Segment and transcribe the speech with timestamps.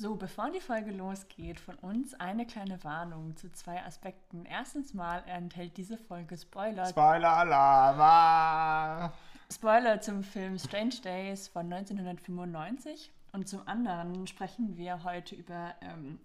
[0.00, 4.46] So, bevor die Folge losgeht, von uns eine kleine Warnung zu zwei Aspekten.
[4.46, 6.86] Erstens mal enthält diese Folge Spoiler.
[6.86, 9.12] Spoiler-Alarm!
[9.52, 13.10] Spoiler zum Film Strange Days von 1995.
[13.32, 16.18] Und zum anderen sprechen wir heute über ähm,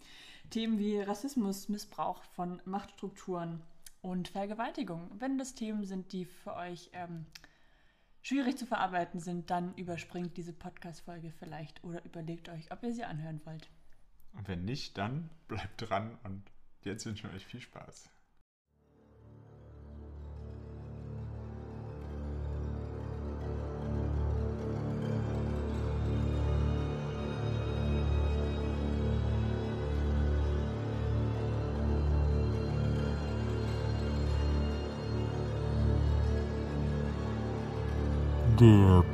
[0.51, 3.61] Themen wie Rassismus, Missbrauch von Machtstrukturen
[4.01, 5.11] und Vergewaltigung.
[5.19, 7.25] Wenn das Themen sind, die für euch ähm,
[8.25, 13.03] schwierig zu verarbeiten sind, dann überspringt diese Podcast-Folge vielleicht oder überlegt euch, ob ihr sie
[13.03, 13.69] anhören wollt.
[14.33, 16.41] Und wenn nicht, dann bleibt dran und
[16.81, 18.09] jetzt wünschen wir euch viel Spaß.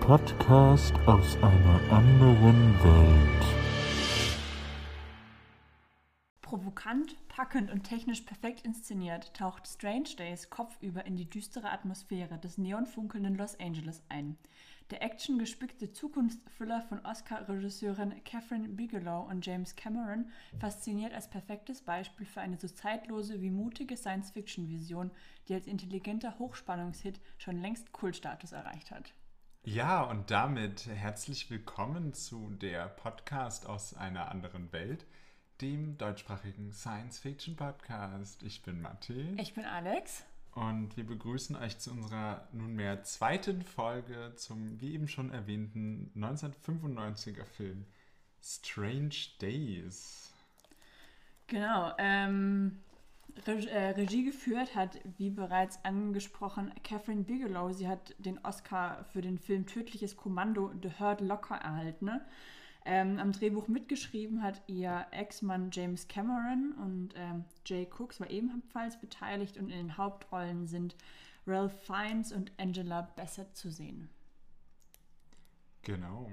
[0.01, 3.45] Podcast aus einer anderen Welt.
[6.41, 12.57] Provokant, packend und technisch perfekt inszeniert taucht Strange Days kopfüber in die düstere Atmosphäre des
[12.57, 14.37] neonfunkelnden Los Angeles ein.
[14.89, 22.41] Der actiongespickte Zukunftsthriller von Oscar-Regisseurin Catherine Bigelow und James Cameron fasziniert als perfektes Beispiel für
[22.41, 25.11] eine so zeitlose wie mutige Science-Fiction-Vision,
[25.47, 29.13] die als intelligenter Hochspannungshit schon längst Kultstatus erreicht hat.
[29.63, 35.05] Ja, und damit herzlich willkommen zu der Podcast aus einer anderen Welt,
[35.61, 38.41] dem deutschsprachigen Science-Fiction-Podcast.
[38.41, 39.35] Ich bin Matti.
[39.37, 40.23] Ich bin Alex.
[40.53, 47.45] Und wir begrüßen euch zu unserer nunmehr zweiten Folge zum, wie eben schon erwähnten, 1995er
[47.45, 47.85] Film
[48.41, 50.33] Strange Days.
[51.45, 52.90] Genau, ähm, äh,
[53.47, 57.71] Regie geführt hat, wie bereits angesprochen, Catherine Bigelow.
[57.71, 62.21] Sie hat den Oscar für den Film Tödliches Kommando The Hurt Locker erhalten.
[62.83, 68.99] Ähm, am Drehbuch mitgeschrieben hat ihr Ex-Mann James Cameron und ähm, Jay Cooks war ebenfalls
[68.99, 70.95] beteiligt und in den Hauptrollen sind
[71.45, 74.09] Ralph Fiennes und Angela Bassett zu sehen.
[75.83, 76.29] Genau.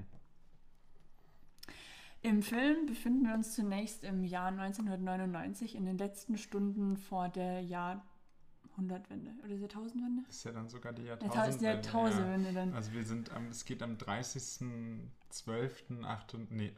[2.22, 7.60] Im Film befinden wir uns zunächst im Jahr 1999 in den letzten Stunden vor der
[7.62, 10.22] Jahrhundertwende oder der Jahrtausendwende.
[10.28, 11.58] Ist ja dann sogar die Ja, Jahrtausendwende.
[11.58, 12.74] die Jahrtausendwende dann.
[12.74, 16.72] Also wir sind am, es geht am 30.12.99 nee,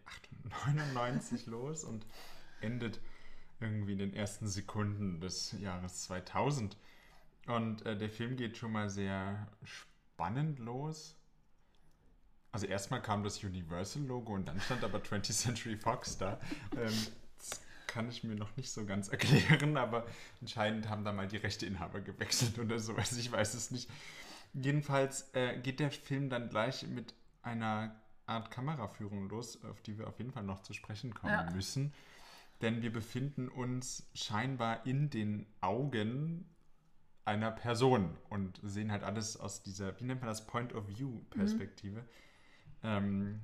[0.66, 2.06] 99 los und
[2.60, 3.00] endet
[3.60, 6.76] irgendwie in den ersten Sekunden des Jahres 2000.
[7.46, 11.16] Und äh, der Film geht schon mal sehr spannend los.
[12.52, 16.40] Also erstmal kam das Universal-Logo und dann stand aber 20th Century Fox da.
[16.76, 16.92] Ähm,
[17.38, 20.06] das kann ich mir noch nicht so ganz erklären, aber
[20.40, 22.94] anscheinend haben da mal die Rechteinhaber gewechselt oder so.
[22.96, 23.88] Also ich weiß es nicht.
[24.52, 27.94] Jedenfalls äh, geht der Film dann gleich mit einer
[28.26, 31.50] Art Kameraführung los, auf die wir auf jeden Fall noch zu sprechen kommen Ja.
[31.50, 31.92] müssen.
[32.62, 36.46] Denn wir befinden uns scheinbar in den Augen
[37.24, 42.04] einer Person und sehen halt alles aus dieser, wie nennt man das, Point of View-Perspektive.
[42.82, 43.40] Ähm,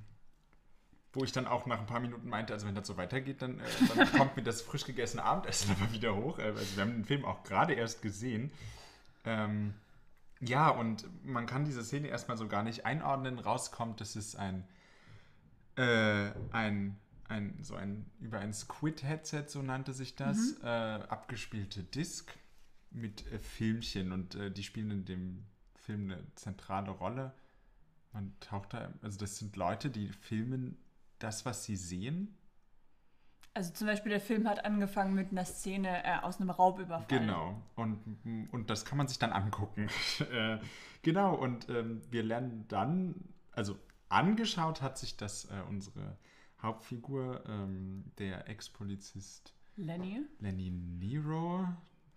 [1.13, 3.59] wo ich dann auch nach ein paar Minuten meinte, also wenn das so weitergeht, dann,
[3.59, 3.63] äh,
[3.95, 6.39] dann kommt mir das frisch gegessene Abendessen aber wieder hoch.
[6.39, 8.51] Äh, Also wir haben den Film auch gerade erst gesehen.
[9.25, 9.73] Ähm,
[10.39, 13.39] ja, und man kann diese Szene erstmal so gar nicht einordnen.
[13.39, 14.67] Rauskommt, das ist ein,
[15.75, 16.97] äh, ein,
[17.27, 22.31] ein, so ein, über ein Squid-Headset, so nannte sich das, äh, abgespielte Disc
[22.91, 25.45] mit äh, Filmchen und äh, die spielen in dem
[25.75, 27.33] Film eine zentrale Rolle.
[28.17, 30.75] Man taucht da, also das sind Leute, die filmen
[31.19, 32.35] das, was sie sehen.
[33.53, 37.19] Also zum Beispiel der Film hat angefangen mit einer Szene äh, aus einem Raubüberfall.
[37.19, 37.61] Genau.
[37.75, 37.99] Und,
[38.51, 39.87] und das kann man sich dann angucken.
[40.31, 40.57] äh,
[41.03, 41.35] genau.
[41.35, 43.13] Und ähm, wir lernen dann,
[43.51, 43.77] also
[44.09, 46.17] angeschaut hat sich das äh, unsere
[46.59, 50.21] Hauptfigur, ähm, der Ex-Polizist Lenny.
[50.39, 51.67] Lenny Nero,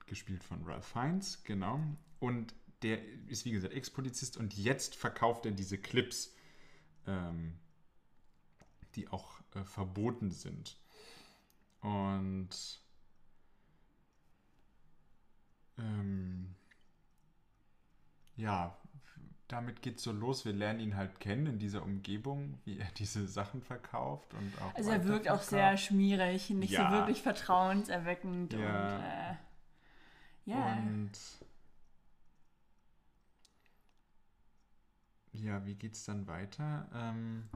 [0.06, 1.78] gespielt von Ralph Fiennes, genau.
[2.21, 2.98] Und der
[3.28, 6.34] ist, wie gesagt, Ex-Polizist und jetzt verkauft er diese Clips,
[7.06, 7.58] ähm,
[8.94, 10.78] die auch äh, verboten sind.
[11.82, 12.50] Und
[15.78, 16.54] ähm,
[18.36, 18.77] ja,
[19.48, 20.44] damit geht's so los.
[20.44, 24.74] Wir lernen ihn halt kennen in dieser Umgebung, wie er diese Sachen verkauft und auch.
[24.74, 26.88] Also er wirkt auch sehr schmierig, nicht Ja.
[26.91, 28.59] so wirklich vertrauenserweckend Ja.
[28.97, 29.36] und äh,
[30.50, 30.72] ja.
[30.74, 31.12] Und
[35.32, 36.88] ja, wie geht's dann weiter?
[36.94, 37.48] Ähm,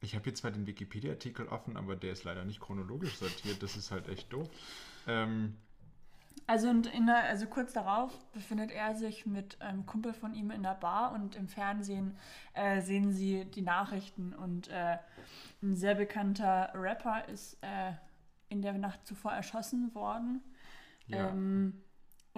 [0.00, 3.62] ich habe jetzt zwar den Wikipedia-Artikel offen, aber der ist leider nicht chronologisch sortiert.
[3.62, 4.48] Das ist halt echt doof.
[5.06, 5.56] Ähm,
[6.46, 10.74] Also, der, also kurz darauf befindet er sich mit einem Kumpel von ihm in der
[10.74, 12.16] Bar und im Fernsehen
[12.54, 14.98] äh, sehen sie die Nachrichten und äh,
[15.62, 17.92] ein sehr bekannter Rapper ist äh,
[18.48, 20.42] in der Nacht zuvor erschossen worden.
[21.06, 21.30] Ja.
[21.30, 21.82] Ähm,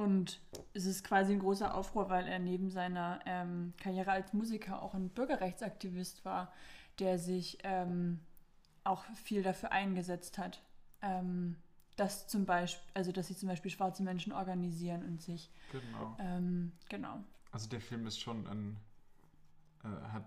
[0.01, 0.41] und
[0.73, 4.95] es ist quasi ein großer Aufruhr, weil er neben seiner ähm, Karriere als Musiker auch
[4.95, 6.53] ein Bürgerrechtsaktivist war,
[6.99, 8.19] der sich ähm,
[8.83, 10.63] auch viel dafür eingesetzt hat,
[11.03, 11.57] ähm,
[11.97, 16.17] dass zum Beispiel, also dass sich zum Beispiel schwarze Menschen organisieren und sich Genau.
[16.19, 17.23] ähm, genau.
[17.53, 18.77] Also der Film ist schon ein,
[19.85, 20.25] äh, hat,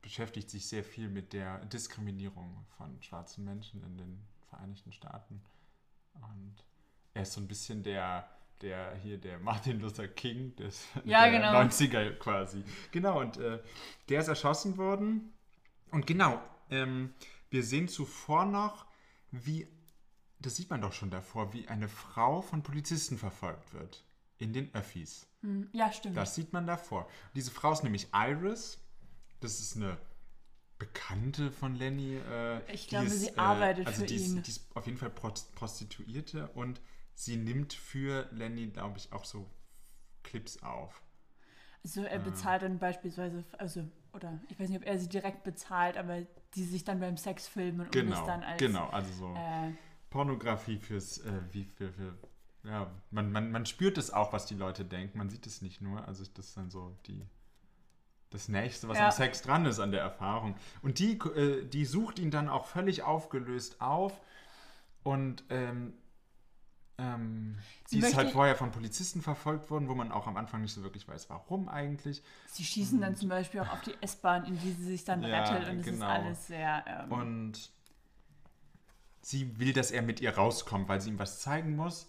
[0.00, 5.42] beschäftigt sich sehr viel mit der Diskriminierung von schwarzen Menschen in den Vereinigten Staaten.
[6.14, 6.64] Und
[7.12, 8.26] er ist so ein bisschen der,
[8.64, 11.52] der hier der Martin Luther King des Ja, der genau.
[11.60, 12.64] 90er quasi.
[12.90, 13.60] Genau, und äh,
[14.08, 15.32] der ist erschossen worden.
[15.90, 17.14] Und genau, ähm,
[17.50, 18.86] wir sehen zuvor noch,
[19.30, 19.68] wie,
[20.40, 24.04] das sieht man doch schon davor, wie eine Frau von Polizisten verfolgt wird.
[24.38, 25.28] In den Öffis.
[25.42, 26.16] Hm, Ja, stimmt.
[26.16, 27.08] Das sieht man davor.
[27.36, 28.78] Diese Frau ist nämlich Iris.
[29.40, 29.96] Das ist eine
[30.78, 32.16] Bekannte von Lenny.
[32.16, 34.38] Äh, Ich glaube, ist, sie arbeitet also für die ihn.
[34.38, 36.80] Ist, die ist auf jeden Fall Prost- Prostituierte und
[37.14, 39.50] sie nimmt für Lenny, glaube ich, auch so
[40.22, 41.02] Clips auf.
[41.82, 45.98] Also er bezahlt dann beispielsweise, also, oder ich weiß nicht, ob er sie direkt bezahlt,
[45.98, 46.22] aber
[46.54, 48.88] die sich dann beim Sex filmen und Genau, das dann als genau.
[48.88, 49.72] Also so äh,
[50.08, 52.16] Pornografie fürs, äh, wie für, für
[52.62, 55.18] ja, man, man, man spürt es auch, was die Leute denken.
[55.18, 56.08] Man sieht es nicht nur.
[56.08, 57.26] Also das ist dann so die,
[58.30, 59.06] das Nächste, was Ja.
[59.06, 60.56] am Sex dran ist an der Erfahrung.
[60.80, 64.18] Und die, äh, die sucht ihn dann auch völlig aufgelöst auf.
[65.02, 65.92] Und ähm,
[66.98, 70.62] ähm, Sie die ist halt vorher von Polizisten verfolgt worden, wo man auch am Anfang
[70.62, 72.22] nicht so wirklich weiß, warum eigentlich.
[72.46, 75.54] sie schießen dann zum Beispiel auch auf die S-Bahn, in die sie sich dann Ja,
[75.54, 75.96] rettet und es genau.
[75.96, 77.70] ist alles sehr ähm, Und
[79.22, 82.08] sie will, dass er mit ihr rauskommt, weil sie ihm was zeigen muss.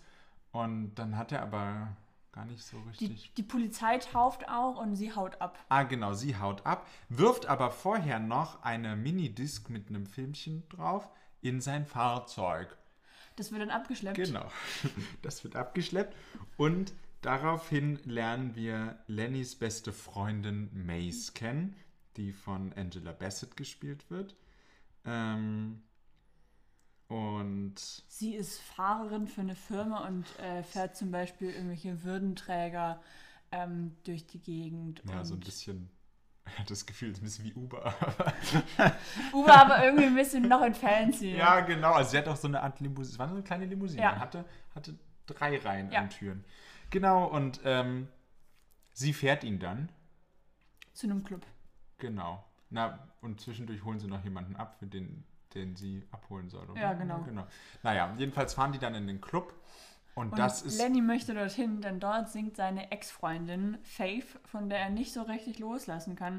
[0.51, 1.95] Und dann hat er aber
[2.31, 3.33] gar nicht so die, richtig.
[3.35, 5.57] die Polizei tauft auch und sie haut ab.
[5.69, 11.09] Ah, genau, sie haut ab, wirft aber vorher noch eine Minidisc mit einem Filmchen drauf
[11.41, 12.77] in sein Fahrzeug.
[13.35, 14.17] Das wird dann abgeschleppt.
[14.17, 14.49] Genau,
[15.21, 16.15] das wird abgeschleppt.
[16.57, 21.75] Und daraufhin lernen wir Lennys beste Freundin Mace kennen,
[22.17, 24.35] die von Angela Bassett gespielt wird.
[25.03, 25.81] Ähm,
[27.07, 27.75] und
[28.07, 33.01] Sie ist Fahrerin für eine Firma und äh, fährt zum Beispiel irgendwelche Würdenträger
[33.51, 35.03] ähm, durch die Gegend.
[35.07, 35.89] ja, so ein bisschen,
[36.67, 37.93] das Gefühl, es ist ein bisschen wie Uber.
[39.33, 41.35] Uber aber irgendwie ein bisschen noch in fancy.
[41.35, 41.93] Ja, genau.
[41.93, 43.13] Also sie hat auch so eine Art Limousine.
[43.13, 44.01] Es war so eine kleine Limousine.
[44.01, 44.19] Ja.
[44.19, 44.95] Hatte, hatte
[45.25, 45.99] drei Reihen Ja.
[46.01, 46.45] an Türen.
[46.91, 48.07] Genau, und ähm,
[48.93, 49.89] sie fährt ihn dann.
[50.93, 51.45] Zu einem Club.
[51.97, 52.43] Genau.
[52.69, 56.69] Na, und zwischendurch holen sie noch jemanden ab, für den, den sie abholen soll.
[56.69, 56.79] Oder?
[56.79, 57.19] Ja, genau.
[57.21, 57.47] genau.
[57.83, 59.53] Naja, jedenfalls fahren die dann in den Club.
[60.15, 60.77] Und, Und das ist.
[60.77, 65.59] Lenny möchte dorthin, denn dort singt seine Ex-Freundin Faith, von der er nicht so richtig
[65.59, 66.35] loslassen kann.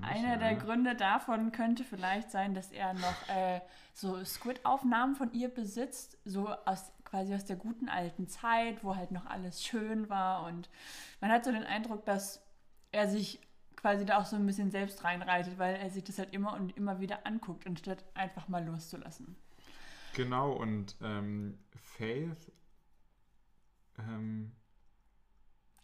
[0.00, 0.36] Nicht, Einer ja.
[0.36, 3.60] der Gründe davon könnte vielleicht sein, dass er noch äh,
[3.92, 9.10] so Squid-Aufnahmen von ihr besitzt, so aus quasi aus der guten alten Zeit, wo halt
[9.10, 10.46] noch alles schön war.
[10.46, 10.70] Und
[11.20, 12.42] man hat so den Eindruck, dass
[12.92, 13.40] er sich
[13.76, 16.76] quasi da auch so ein bisschen selbst reinreitet, weil er sich das halt immer und
[16.78, 19.36] immer wieder anguckt, anstatt einfach mal loszulassen.
[20.14, 22.50] Genau, und ähm, Faith
[23.98, 24.52] ähm,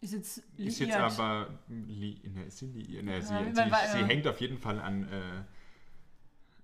[0.01, 0.79] Ist jetzt ist liiert.
[0.79, 1.59] jetzt aber.
[1.67, 3.03] Li ne, ist sie liiert?
[3.05, 4.05] Ne, sie, Ja, sie, war- sie ja.
[4.05, 5.07] hängt auf jeden Fall an.
[5.09, 5.39] Äh,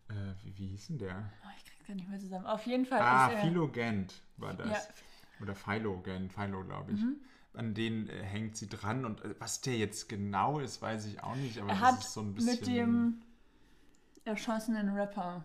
[0.10, 1.32] äh, wie, wie hieß denn der?
[1.44, 2.46] Oh, ich krieg's gar nicht mehr zusammen.
[2.46, 3.42] Auf jeden Fall Ah, ist er.
[3.42, 4.68] Philo Gent war das.
[4.70, 4.80] Ja.
[5.42, 7.02] Oder Philo Gent, Philo, glaube ich.
[7.02, 7.16] Mhm.
[7.54, 11.22] An den äh, hängt sie dran und äh, was der jetzt genau ist, weiß ich
[11.24, 12.52] auch nicht, aber Er das ist so ein bisschen.
[12.60, 13.22] mit dem
[14.24, 15.44] erschossenen Rapper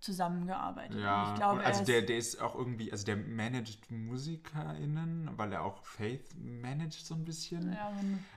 [0.00, 1.00] zusammengearbeitet.
[1.00, 5.52] ja, ich glaube, also er der, der ist auch irgendwie, also der managt MusikerInnen, weil
[5.52, 7.72] er auch Faith managt so ein bisschen.
[7.72, 7.92] ja,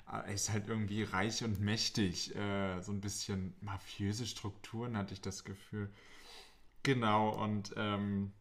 [0.06, 2.36] Aber Er ist halt irgendwie reich und mächtig.
[2.36, 5.92] Äh, so ein bisschen mafiöse Strukturen hatte ich das Gefühl.
[6.84, 8.32] Genau, und ähm,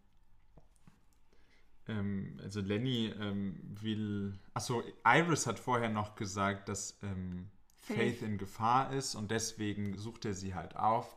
[1.88, 4.38] ähm, also Lenny ähm, will.
[4.54, 8.22] Achso, Iris hat vorher noch gesagt, dass ähm, Faith Faith.
[8.22, 11.16] in Gefahr ist und deswegen sucht er sie halt auf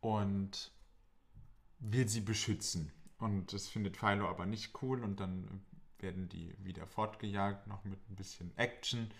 [0.00, 0.70] und
[1.90, 2.92] will sie beschützen.
[3.18, 5.62] Und das findet Philo aber nicht cool und dann
[5.98, 9.10] werden die wieder fortgejagt, noch mit ein bisschen Action.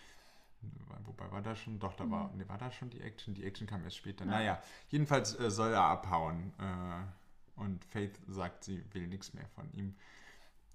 [1.05, 3.35] Wobei war da schon, doch, da war, nee, war da schon die Action?
[3.35, 4.25] Die Action kam erst später.
[4.25, 4.31] Ja.
[4.31, 6.53] Naja, jedenfalls äh, soll er abhauen.
[6.59, 9.95] Äh, und Faith sagt, sie will nichts mehr von ihm.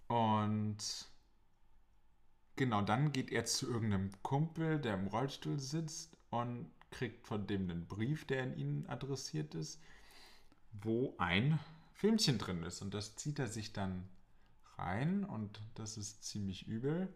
[0.07, 0.77] Und
[2.55, 7.69] genau, dann geht er zu irgendeinem Kumpel, der im Rollstuhl sitzt und kriegt von dem
[7.69, 9.81] einen Brief, der an ihn adressiert ist,
[10.71, 11.59] wo ein
[11.99, 12.81] Filmchen drin ist.
[12.81, 14.07] Und das zieht er sich dann
[14.77, 17.13] rein und das ist ziemlich übel,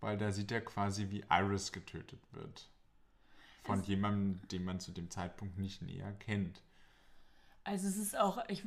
[0.00, 2.70] weil da sieht er quasi, wie Iris getötet wird.
[3.64, 6.62] Von Es- jemandem, den man zu dem Zeitpunkt nicht näher kennt.
[7.64, 8.64] Also es ist auch, ich,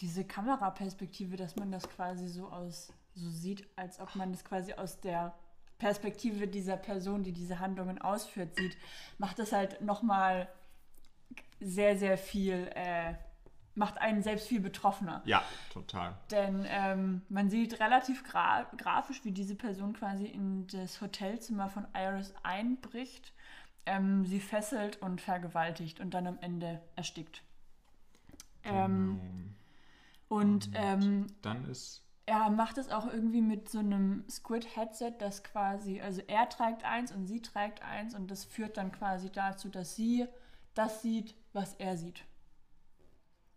[0.00, 4.72] diese Kameraperspektive, dass man das quasi so aus, so sieht, als ob man das quasi
[4.74, 5.34] aus der
[5.78, 8.76] Perspektive dieser Person, die diese Handlungen ausführt, sieht,
[9.18, 10.48] macht das halt nochmal
[11.60, 13.14] sehr, sehr viel, äh,
[13.74, 15.22] macht einen selbst viel betroffener.
[15.24, 16.14] Ja, total.
[16.30, 21.86] Denn ähm, man sieht relativ gra grafisch, wie diese Person quasi in das Hotelzimmer von
[21.94, 23.32] Iris einbricht,
[23.86, 27.42] ähm, sie fesselt und vergewaltigt und dann am Ende erstickt.
[28.64, 29.18] Ähm,
[30.28, 30.40] Genau.
[30.40, 36.00] und ähm, Dann ist er macht es auch irgendwie mit so einem Squid-Headset, das quasi,
[36.00, 39.96] also er trägt eins und sie trägt eins und das führt dann quasi dazu, dass
[39.96, 40.26] sie
[40.74, 42.24] das sieht, was er sieht.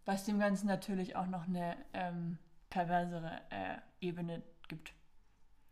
[0.06, 2.38] Was dem Ganzen natürlich auch noch eine ähm,
[2.70, 4.94] perversere äh, Ebene gibt.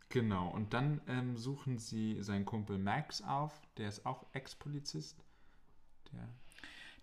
[0.09, 5.23] Genau, und dann ähm, suchen sie seinen Kumpel Max auf, der ist auch Ex-Polizist.
[6.11, 6.27] Der,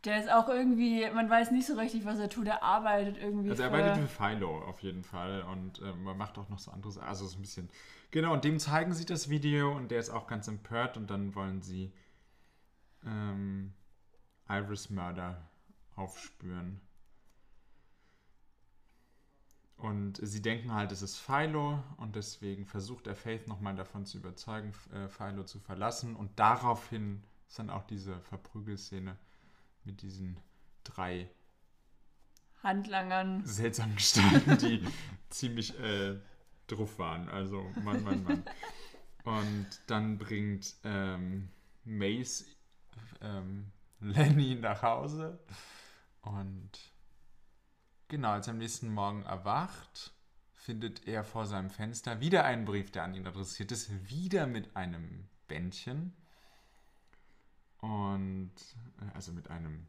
[0.05, 2.47] Der ist auch irgendwie, man weiß nicht so richtig, was er tut.
[2.47, 3.51] Er arbeitet irgendwie.
[3.51, 6.59] also er für- arbeitet für Philo auf jeden Fall und ähm, man macht auch noch
[6.61, 7.69] so anderes, also so ein bisschen.
[8.13, 11.35] Genau, und dem zeigen sie das Video und der ist auch ganz empört und dann
[11.37, 11.93] wollen sie
[13.05, 13.73] ähm,
[14.49, 15.49] Iris Murder
[15.97, 16.81] aufspüren.
[19.81, 24.19] Und sie denken halt, es ist Philo und deswegen versucht er Faith nochmal davon zu
[24.19, 26.17] überzeugen, äh, Philo zu verlassen.
[26.17, 29.17] Und daraufhin ist dann auch diese Verprügelszene
[29.85, 30.37] mit diesen
[30.85, 31.31] drei
[32.63, 33.43] Handlangern.
[33.47, 34.87] seltsamen Gestalten, die
[35.31, 36.19] ziemlich äh,
[36.67, 37.31] drauf waren.
[37.31, 38.45] Also, Mann, Mann, Mann.
[39.25, 41.49] Und dann bringt ähm,
[41.85, 42.45] Mace
[43.23, 45.39] ähm, Lenny nach Hause.
[46.21, 46.71] Und
[48.11, 50.13] genau, als er am nächsten Morgen erwacht,
[50.53, 54.77] findet er vor seinem Fenster wieder einen Brief, der an ihn adressiert ist, wieder mit
[54.77, 56.13] einem Bändchen.
[57.79, 58.53] Und
[59.01, 59.87] äh, also mit einem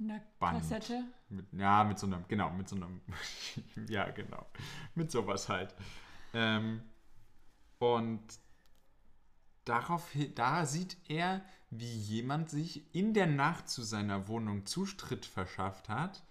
[0.00, 0.58] Eine Band.
[0.58, 1.04] Kassette.
[1.28, 3.00] mit, ja, mit so einem, genau, mit so einem,
[3.88, 4.44] ja, genau,
[4.96, 5.72] mit sowas halt.
[6.34, 6.82] Ähm,
[7.78, 8.24] und
[9.64, 15.88] darauf, da sieht er, wie jemand sich in der Nacht zu seiner Wohnung Zustritt verschafft
[15.88, 16.24] hat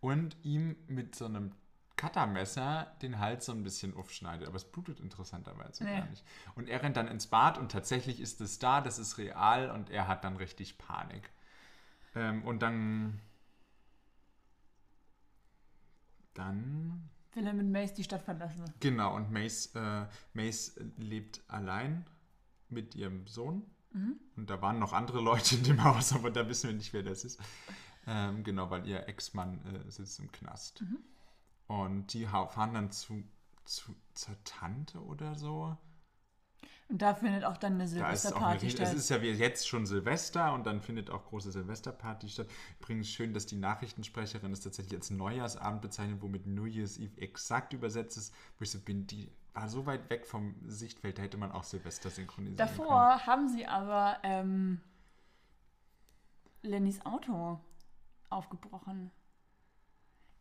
[0.00, 1.52] und ihm mit so einem
[1.96, 4.46] Cuttermesser den Hals so ein bisschen aufschneidet.
[4.48, 5.98] Aber es blutet interessanterweise Nee.
[5.98, 6.24] gar nicht.
[6.54, 9.90] Und er rennt dann ins Bad und tatsächlich ist es da, das ist real und
[9.90, 11.30] er hat dann richtig Panik.
[12.14, 13.20] Ähm, und dann.
[16.34, 17.10] Dann.
[17.34, 18.64] Will er mit Mace die Stadt verlassen.
[18.80, 22.06] Genau, und Mace, äh, Mace lebt allein
[22.68, 23.62] mit ihrem Sohn.
[24.36, 27.02] Und da waren noch andere Leute in dem Haus, aber da wissen wir nicht, wer
[27.02, 27.40] das ist.
[28.12, 30.82] Ähm, genau, weil ihr Ex-Mann äh, sitzt im Knast.
[31.68, 33.22] Und die fahren dann zu,
[33.64, 35.76] zu, zur Tante oder so.
[36.88, 38.94] Und da findet auch dann eine Da Silvesterparty Rie- es statt.
[38.94, 42.48] ist ja wie jetzt schon Silvester und dann findet auch große Silvesterparty statt.
[42.80, 47.72] Übrigens schön, dass die Nachrichtensprecherin es tatsächlich als Neujahrsabend bezeichnet, womit New Year's Eve exakt
[47.74, 48.34] übersetzt ist.
[48.58, 51.62] Wo ich so bin, die war so weit weg vom Sichtfeld, da hätte man auch
[51.62, 52.76] Silvester synchronisieren können.
[52.78, 54.80] Davor haben sie aber ähm,
[56.62, 57.60] Lennys Auto
[58.30, 59.10] aufgebrochen.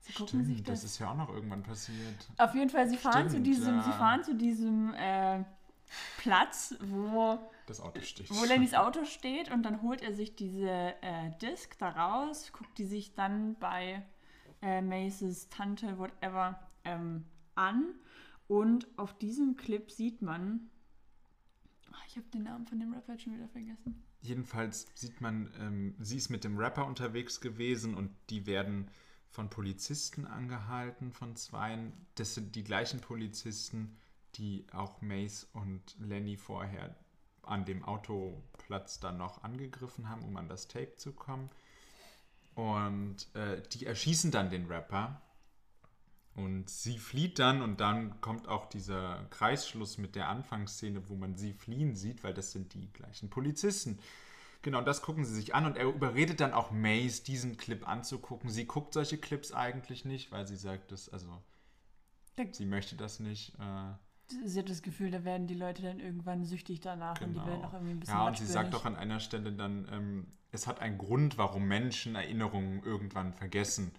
[0.02, 0.92] Sie gucken sich Stimmt, das das.
[0.92, 2.30] ist ja auch noch irgendwann passiert.
[2.38, 3.84] Auf jeden Fall, sie fahren zu Stimmt, diesem, ja.
[3.84, 5.44] sie fahren zu diesem äh,
[6.18, 8.30] Platz, wo, Das Auto steht.
[8.32, 10.70] wo Lennys Auto steht und dann holt er sich diese
[11.02, 14.06] äh, Disc da raus, guckt die sich dann bei
[14.62, 17.94] äh, Maces Tante, whatever, ähm, an.
[18.48, 20.70] Und auf diesem Clip sieht man.
[21.92, 24.02] Ah, ich habe den Namen von dem Rapper schon wieder vergessen.
[24.22, 28.92] Jedenfalls sieht man, ähm, sie ist mit dem Rapper unterwegs gewesen und die werden
[29.30, 31.94] von Polizisten angehalten, von zweien.
[32.16, 33.98] Das sind die gleichen Polizisten,
[34.36, 36.96] die auch Mace und Lenny vorher
[37.44, 41.50] an dem Autoplatz dann noch angegriffen haben, um an das Tape zu kommen.
[42.56, 45.22] Und äh, die erschießen dann den Rapper.
[46.36, 51.36] Und sie flieht dann und dann kommt auch dieser Kreisschluss mit der Anfangsszene, wo man
[51.36, 54.00] sie fliehen sieht, weil das sind die gleichen Polizisten.
[54.62, 58.50] Genau, das gucken sie sich an und er überredet dann auch Mace, diesen Clip anzugucken.
[58.50, 61.42] Sie guckt solche Clips eigentlich nicht, weil sie sagt, dass, also,
[62.52, 63.56] sie möchte das nicht.
[63.60, 63.94] Äh,
[64.46, 67.66] Sie hat das Gefühl, da werden die Leute dann irgendwann süchtig danach und die werden
[67.66, 68.26] auch irgendwie ein bisschen Genau.
[68.26, 71.68] Ja, und sie sagt auch an einer Stelle dann, ähm, es hat einen Grund, warum
[71.68, 73.92] Menschen Erinnerungen irgendwann vergessen.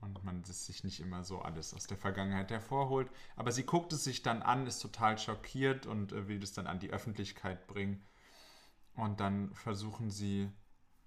[0.00, 3.10] Und man es sich nicht immer so alles aus der Vergangenheit hervorholt.
[3.36, 6.66] Aber sie guckt es sich dann an, ist total schockiert und äh, will das dann
[6.66, 8.02] an die Öffentlichkeit bringen.
[8.94, 10.50] Und dann versuchen sie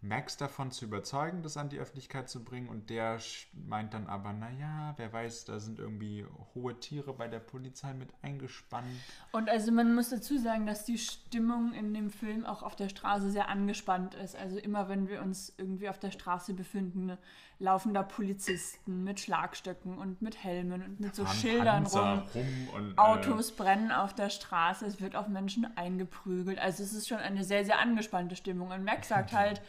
[0.04, 2.68] Max davon zu überzeugen, das an die Öffentlichkeit zu bringen.
[2.68, 3.20] Und der
[3.54, 8.10] meint dann aber, naja, wer weiß, da sind irgendwie hohe Tiere bei der Polizei mit
[8.22, 8.86] eingespannt.
[9.32, 12.90] Und also man muss dazu sagen, dass die Stimmung in dem Film auch auf der
[12.90, 14.36] Straße sehr angespannt ist.
[14.36, 17.18] Also immer wenn wir uns irgendwie auf der Straße befinden,
[17.60, 22.44] laufen da Polizisten mit Schlagstöcken und mit Helmen und mit so Fahren Schildern Panzer rum.
[22.44, 26.60] rum und, äh, Autos brennen auf der Straße, es wird auf Menschen eingeprügelt.
[26.60, 28.72] Also es ist schon eine sehr, sehr angespannte Stimmung.
[28.72, 29.62] Und Max sagt halt,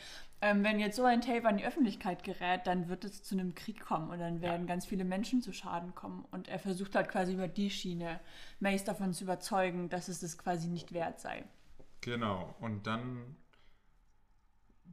[0.44, 3.54] ähm, wenn jetzt so ein Tape an die Öffentlichkeit gerät, dann wird es zu einem
[3.54, 6.26] Krieg kommen und dann werden ganz viele Menschen zu Schaden kommen.
[6.32, 8.20] Und er versucht halt quasi über die Schiene
[8.60, 11.44] Mace davon zu überzeugen, dass es das quasi nicht wert sei.
[12.02, 13.36] Genau, und dann,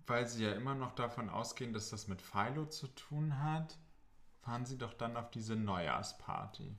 [0.08, 3.78] weil sie ja immer noch davon ausgehen, dass das mit Philo zu tun hat,
[4.40, 6.78] fahren sie doch dann auf diese Neujahrsparty.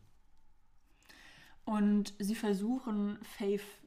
[1.66, 3.81] Und sie versuchen Faith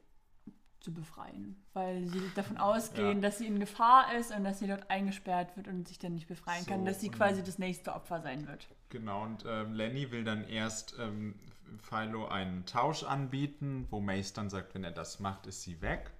[0.86, 3.22] zu befreien, weil sie davon ausgehen, Ja.
[3.22, 6.28] dass sie in Gefahr ist und dass sie dort eingesperrt wird und sich dann nicht
[6.28, 8.68] befreien So, kann, dass sie quasi das nächste Opfer sein wird.
[8.90, 11.34] Genau, und ähm, Lenny will dann erst ähm,
[11.80, 16.12] Philo einen Tausch anbieten, wo Mace dann sagt, wenn er das macht, ist sie weg.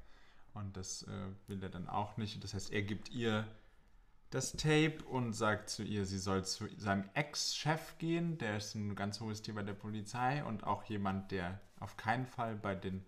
[0.56, 2.44] Und das äh, will er dann auch nicht.
[2.44, 3.46] Das heißt, er gibt ihr
[4.32, 8.40] das Tape und sagt zu ihr, sie soll zu seinem Ex-Chef gehen.
[8.40, 12.26] Der ist ein ganz hohes Tier bei der Polizei und auch jemand, der auf keinen
[12.26, 13.06] Fall bei den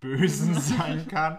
[0.00, 1.38] Bösen sein kann.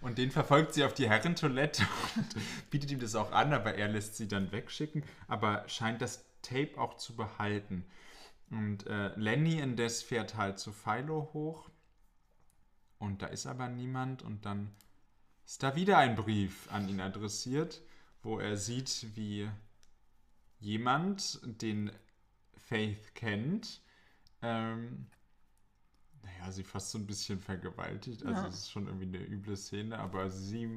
[0.00, 1.82] Und den verfolgt sie auf die Herrentoilette
[2.16, 2.36] und
[2.70, 6.78] bietet ihm das auch an, aber er lässt sie dann wegschicken, aber scheint das Tape
[6.78, 7.84] auch zu behalten.
[8.50, 11.68] Und äh, Lenny indes fährt halt zu Philo hoch
[12.98, 14.70] und da ist aber niemand und dann
[15.44, 17.80] ist da wieder ein Brief an ihn adressiert,
[18.22, 19.48] wo er sieht, wie
[20.58, 21.90] jemand, den
[22.56, 23.80] Faith kennt,
[24.42, 25.06] ähm,
[26.26, 28.24] naja, sie fast so ein bisschen vergewaltigt.
[28.26, 28.48] Also Ja.
[28.48, 30.68] es ist schon irgendwie eine üble Szene, aber sie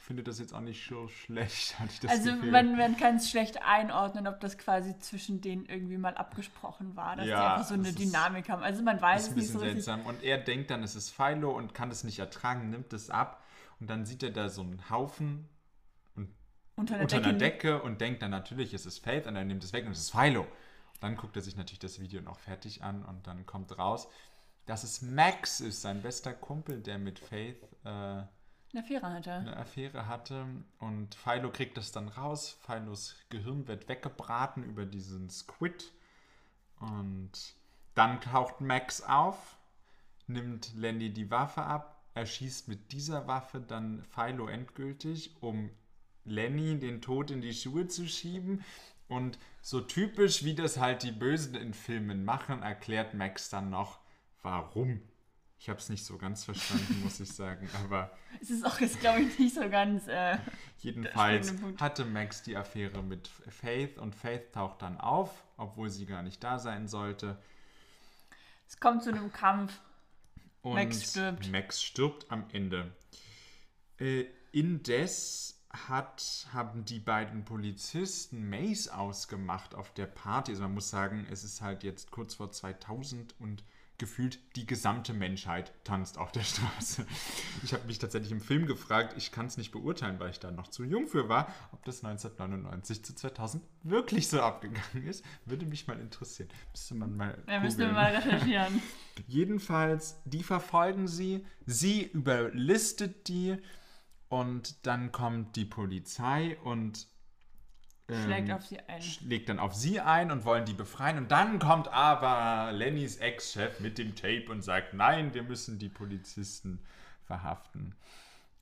[0.00, 2.50] findet das jetzt auch nicht so schlecht, hatte ich das Also Gefühl.
[2.50, 7.16] man, man kann es schlecht einordnen, ob das quasi zwischen denen irgendwie mal abgesprochen war,
[7.16, 8.62] dass die Ja, einfach so eine ist- Dynamik haben.
[8.62, 9.84] Also man weiß ist es ein nicht so richtig.
[9.84, 10.06] seltsam.
[10.06, 13.44] Und er denkt dann, es ist Philo und kann es nicht ertragen, nimmt es ab.
[13.80, 15.46] Und dann sieht er da so einen Haufen
[16.76, 17.28] Unter der unter Decke.
[17.28, 19.92] einer Decke und denkt dann natürlich, es ist Faith und er nimmt es weg und
[19.92, 20.46] es ist Philo.
[21.00, 24.08] Dann guckt er sich natürlich das Video noch fertig an und dann kommt raus,
[24.68, 28.28] dass es Max ist, sein bester Kumpel, der mit Faith äh, Eine
[28.76, 29.32] Affäre hatte.
[29.32, 30.46] eine Affäre hatte.
[30.78, 32.58] Und Philo kriegt das dann raus.
[32.66, 35.90] Philos Gehirn wird weggebraten über diesen Squid.
[36.80, 37.30] Und
[37.94, 39.56] dann taucht Max auf,
[40.26, 45.70] nimmt Lenny die Waffe ab, erschießt mit dieser Waffe dann Philo endgültig, um
[46.26, 48.62] Lenny den Tod in die Schuhe zu schieben.
[49.08, 53.98] Und so typisch, wie das halt die Bösen in Filmen machen, erklärt Max dann noch,
[54.42, 55.00] warum.
[55.60, 59.00] Ich habe es nicht so ganz verstanden, muss ich sagen, aber Es ist auch jetzt,
[59.00, 60.06] glaube ich, nicht so ganz.
[60.06, 60.38] Äh,
[60.78, 66.22] Jedenfalls hatte Max die Affäre mit Faith und Faith taucht dann auf, obwohl sie gar
[66.22, 67.36] nicht da sein sollte.
[68.68, 69.80] es kommt zu einem Kampf.
[70.62, 71.50] Und Max stirbt.
[71.50, 72.92] Max stirbt am Ende.
[73.98, 80.52] Äh, indes hat, haben die beiden Polizisten Mace ausgemacht auf der Party.
[80.52, 83.64] Also man muss sagen, es ist halt jetzt kurz vor 2000 und
[83.98, 87.06] gefühlt die gesamte Menschheit tanzt auf der Straße.
[87.62, 90.50] Ich habe mich tatsächlich im Film gefragt, ich kann es nicht beurteilen, weil ich da
[90.50, 95.24] noch zu jung für war, ob das 1999 zu 2000 wirklich so abgegangen ist.
[95.44, 96.48] Würde mich mal interessieren.
[96.70, 97.94] Müsste man mal müssen wir googeln.
[97.94, 98.80] mal recherchieren.
[99.26, 103.56] Jedenfalls, die verfolgen sie, sie überlistet die
[104.28, 107.08] und dann kommt die Polizei und
[108.08, 109.02] ähm, Schlägt auf sie ein.
[109.02, 111.18] schlägt dann auf sie ein und wollen die befreien.
[111.18, 115.90] Und dann kommt aber Lennys Ex-Chef mit dem Tape und sagt, nein, wir müssen die
[115.90, 116.80] Polizisten
[117.24, 117.94] verhaften.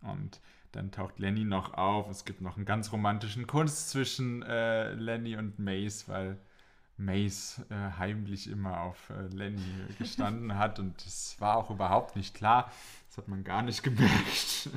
[0.02, 0.40] Und
[0.72, 2.10] dann taucht Lenny noch auf.
[2.10, 6.38] Es gibt noch einen ganz romantischen Kunst zwischen äh, Lenny und Mace, weil
[6.96, 9.62] Mace äh, heimlich immer auf äh, Lenny
[9.98, 10.80] gestanden hat.
[10.80, 12.70] Und das war auch überhaupt nicht klar.
[13.08, 14.70] Das hat man gar nicht gemerkt.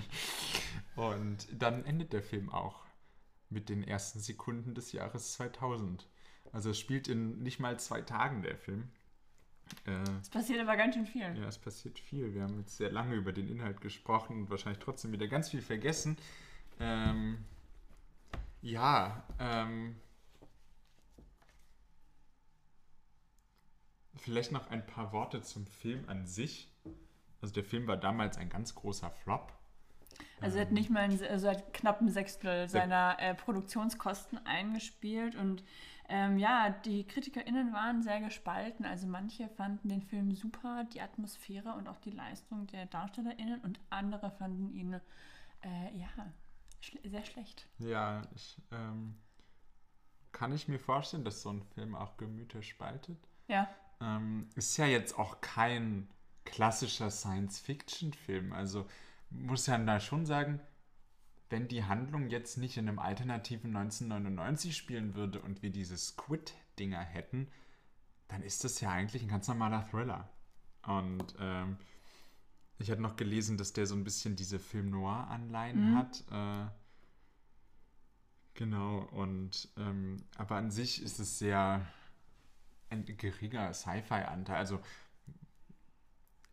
[0.95, 2.88] Und dann endet der Film auch
[3.49, 6.07] mit den ersten Sekunden des Jahres 2000.
[6.51, 8.89] Also es spielt in nicht mal zwei Tagen der Film.
[9.85, 11.21] Äh, Es passiert aber ganz schön viel.
[11.21, 12.33] ja, es passiert viel.
[12.33, 15.61] Wir haben jetzt sehr lange über den Inhalt gesprochen und wahrscheinlich trotzdem wieder ganz viel
[15.61, 16.17] vergessen.
[16.79, 17.45] Ähm,
[18.61, 19.95] ja, ähm,
[24.15, 26.71] vielleicht noch ein paar Worte zum Film an sich.
[27.41, 29.53] Also der Film war damals ein ganz großer Flop.
[30.41, 35.35] Also er hat nicht mal ein, also hat knapp ein Sechstel seiner äh, Produktionskosten eingespielt
[35.35, 35.63] und
[36.11, 38.85] ähm, ja, die KritikerInnen waren sehr gespalten.
[38.85, 43.79] Also manche fanden den Film super, die Atmosphäre und auch die Leistung der DarstellerInnen und
[43.91, 44.93] andere fanden ihn
[45.61, 46.07] äh, ja
[46.81, 47.67] Schle sehr schlecht.
[47.77, 49.15] Ja, ich, ähm,
[50.31, 53.17] kann ich mir vorstellen, dass so ein Film auch Gemüter spaltet.
[53.47, 53.69] Ja.
[54.01, 56.09] Ähm, ist ja jetzt auch kein
[56.45, 58.53] klassischer Science-Fiction-Film.
[58.53, 58.87] Also
[59.29, 60.59] muss ja da schon sagen,
[61.49, 66.99] wenn die Handlung jetzt nicht in einem alternativen 1999 spielen würde und wir diese Squid-Dinger
[67.01, 67.47] hätten,
[68.27, 70.29] dann ist das ja eigentlich ein ganz normaler Thriller.
[70.83, 71.77] Und ähm,
[72.77, 75.95] ich hatte noch gelesen, dass der so ein bisschen diese Film-Noir-Anleihen Mhm.
[75.97, 76.23] hat.
[76.31, 76.69] Äh,
[78.53, 81.85] genau, und ähm, aber an sich ist es sehr
[82.89, 84.57] ein geringer Sci-Fi-Anteil.
[84.57, 84.79] Also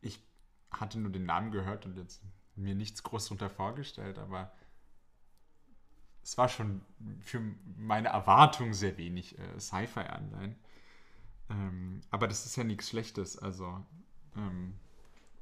[0.00, 0.22] ich
[0.70, 2.22] hatte nur den Namen gehört und jetzt
[2.56, 4.52] mir nichts groß darunter vorgestellt, aber
[6.22, 6.80] es war schon
[7.20, 7.40] für
[7.76, 10.56] meine Erwartung sehr wenig äh, Sci-Fi-Anleihen.
[11.50, 13.38] Ähm, aber das ist ja nichts Schlechtes.
[13.38, 13.84] Also
[14.36, 14.74] ähm,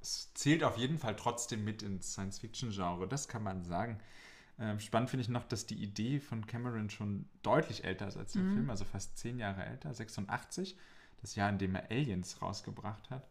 [0.02, 4.00] es zählt auf jeden Fall trotzdem mit ins Science-Fiction-Genre, das kann man sagen.
[4.58, 8.36] Ähm, spannend finde ich noch, dass die Idee von Cameron schon deutlich älter ist als
[8.36, 8.46] der Mhm.
[8.46, 10.78] Film, also fast zehn Jahre älter, 86,
[11.22, 13.28] das Jahr, in dem er Aliens rausgebracht hat.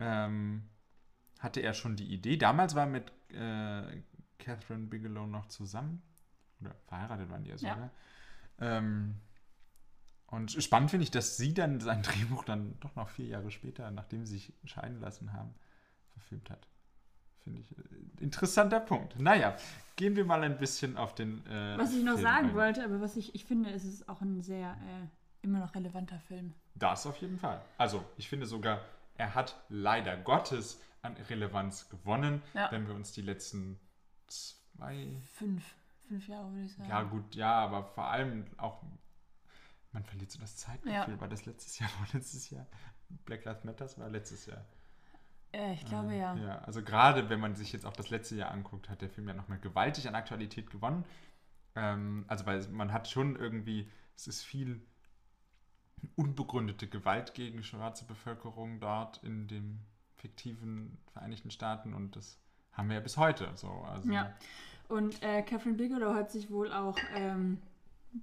[0.00, 0.64] Ähm,
[1.38, 2.36] hatte er schon die Idee.
[2.36, 4.02] Damals war er mit äh,
[4.38, 6.02] Catherine Bigelow noch zusammen.
[6.60, 7.74] Oder verheiratet waren die ja Ja.
[7.74, 7.90] sogar.
[8.58, 9.16] Ähm,
[10.28, 13.90] und spannend finde ich, dass sie dann sein Drehbuch dann doch noch vier Jahre später,
[13.90, 15.54] nachdem sie sich scheiden lassen haben,
[16.12, 16.66] verfilmt hat.
[17.44, 17.82] Finde ich äh,
[18.20, 19.20] interessanter Punkt.
[19.20, 19.56] Naja,
[19.94, 21.46] gehen wir mal ein bisschen auf den.
[21.46, 22.54] Äh, Was ich noch Film sagen ein.
[22.54, 25.06] wollte, aber was ich, ich finde, ist es auch ein sehr äh,
[25.42, 26.54] immer noch relevanter Film.
[26.74, 27.62] Das auf jeden Fall.
[27.78, 28.80] Also, ich finde sogar,
[29.16, 32.70] er hat leider Gottes an Relevanz gewonnen, Ja.
[32.70, 33.78] wenn wir uns die letzten
[34.26, 35.16] zwei.
[35.34, 35.74] Fünf.
[36.08, 36.88] Fünf Jahre, würde ich sagen.
[36.88, 38.82] Ja, gut, ja, aber vor allem auch.
[39.92, 41.14] Man verliert so das Zeitgefühl.
[41.14, 41.20] Ja.
[41.20, 41.88] War das letztes Jahr?
[42.00, 42.66] War letztes Jahr?
[43.24, 44.64] Black Lives Matter war letztes Jahr.
[45.52, 46.34] Äh, ich glaube ja.
[46.36, 49.28] Ja, also gerade wenn man sich jetzt auch das letzte Jahr anguckt, hat der Film
[49.28, 51.04] ja nochmal gewaltig an Aktualität gewonnen.
[51.76, 54.84] Ähm, also weil man hat schon irgendwie, es ist viel
[56.16, 59.80] unbegründete Gewalt gegen schwarze Bevölkerung dort in den
[60.16, 62.38] fiktiven Vereinigten Staaten und das
[62.72, 63.68] haben wir ja bis heute so.
[63.68, 64.34] Also, Ja.
[64.88, 67.58] Und äh, Catherine Bigelow hat sich wohl auch ähm,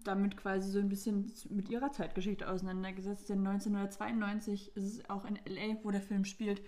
[0.03, 3.29] damit quasi so ein bisschen mit ihrer Zeitgeschichte auseinandergesetzt.
[3.29, 6.61] Denn 1992 ist es auch in LA, wo der Film spielt,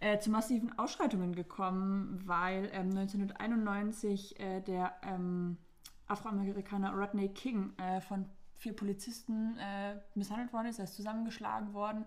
[0.00, 5.58] äh, zu massiven Ausschreitungen gekommen, weil ähm, 1991 äh, der ähm,
[6.06, 8.26] Afroamerikaner Rodney King äh, von
[8.62, 12.04] vier Polizisten äh, misshandelt worden ist, er ist zusammengeschlagen worden.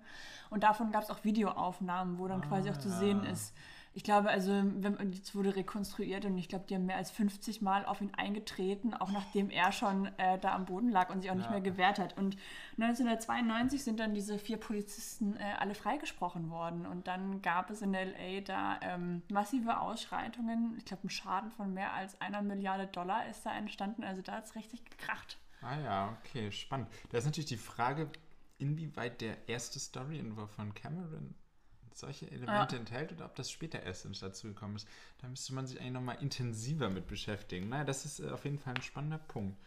[0.49, 2.97] Und davon gab es auch Videoaufnahmen, wo dann quasi auch zu Ah.
[2.99, 3.53] sehen ist.
[3.97, 7.61] Ich glaube, also, wenn, jetzt wurde rekonstruiert und ich glaube, die haben mehr als 50
[7.61, 11.31] Mal auf ihn eingetreten, auch nachdem er schon äh, da am Boden lag und sich
[11.31, 11.51] auch nicht Ja.
[11.51, 12.17] mehr gewehrt hat.
[12.17, 12.35] Und
[12.77, 16.85] 1992 sind dann diese vier Polizisten äh, alle freigesprochen worden.
[16.85, 18.41] Und dann gab es in L.A.
[18.41, 20.75] da ähm, massive Ausschreitungen.
[20.77, 24.03] Ich glaube, ein Schaden von mehr als einer Milliarde Dollar ist da entstanden.
[24.03, 25.37] Also da hat es richtig gekracht.
[25.61, 26.87] Ah ja, okay, spannend.
[27.09, 28.09] Da ist natürlich die Frage,
[28.57, 31.35] inwieweit der erste Story-Entwurf von Cameron
[31.93, 32.79] solche Elemente Ja.
[32.81, 34.87] enthält oder ob das später erst dazu gekommen ist.
[35.19, 37.69] Da müsste man sich eigentlich nochmal intensiver mit beschäftigen.
[37.69, 39.57] Naja, das ist äh, auf jeden Fall ein spannender Punkt.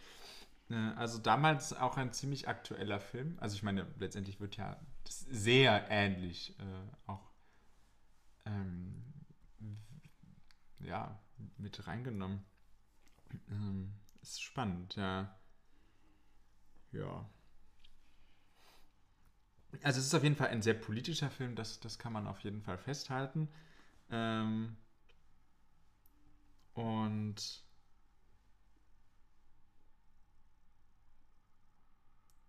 [0.70, 3.38] Äh, Also damals auch ein ziemlich aktueller Film.
[3.40, 7.30] Also ich meine, letztendlich wird ja das sehr ähnlich äh, auch
[8.46, 9.04] ähm,
[10.80, 11.18] ja,
[11.56, 12.44] mit reingenommen.
[13.50, 15.37] Ähm, ist spannend, ja.
[16.92, 17.26] Ja.
[19.82, 22.40] Also es ist auf jeden Fall ein sehr politischer Film, das, das kann man auf
[22.40, 23.48] jeden Fall festhalten.
[24.10, 24.76] Ähm,
[26.74, 27.62] und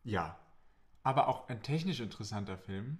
[0.03, 0.37] ja,
[1.03, 2.99] aber auch ein technisch interessanter Film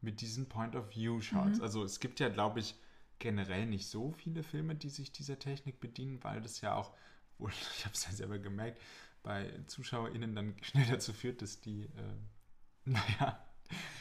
[0.00, 1.58] mit diesen Point-of-View-Shots.
[1.58, 1.62] Mhm.
[1.62, 2.74] Also es gibt ja, glaube ich,
[3.18, 6.92] generell nicht so viele Filme, die sich dieser Technik bedienen, weil das ja auch,
[7.38, 8.80] wohl, ich habe es ja selber gemerkt,
[9.24, 11.90] bei ZuschauerInnen dann schnell dazu führt, dass die, äh,
[12.86, 13.40] naja,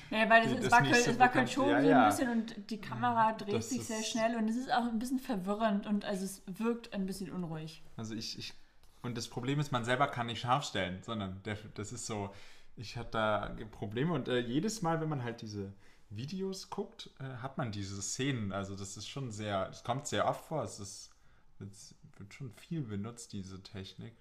[0.10, 2.04] Naja, weil es, Die- es, das wackelt, so es wackelt schon ja, so ja.
[2.04, 5.00] ein bisschen und die Kamera dreht Das sich sehr schnell und es ist auch ein
[5.00, 7.84] bisschen verwirrend und also es wirkt ein bisschen unruhig.
[7.96, 8.54] Also ich, ich,
[9.02, 12.34] und das Problem ist, man selber kann nicht scharf stellen, sondern der, das ist so,
[12.76, 15.74] ich hatte da Probleme und äh, jedes Mal, wenn man halt diese
[16.10, 18.52] Videos guckt, äh, hat man diese Szenen.
[18.52, 21.12] Also das ist schon sehr, es kommt sehr oft vor, es ist,
[21.60, 24.14] es wird schon viel benutzt, diese Technik.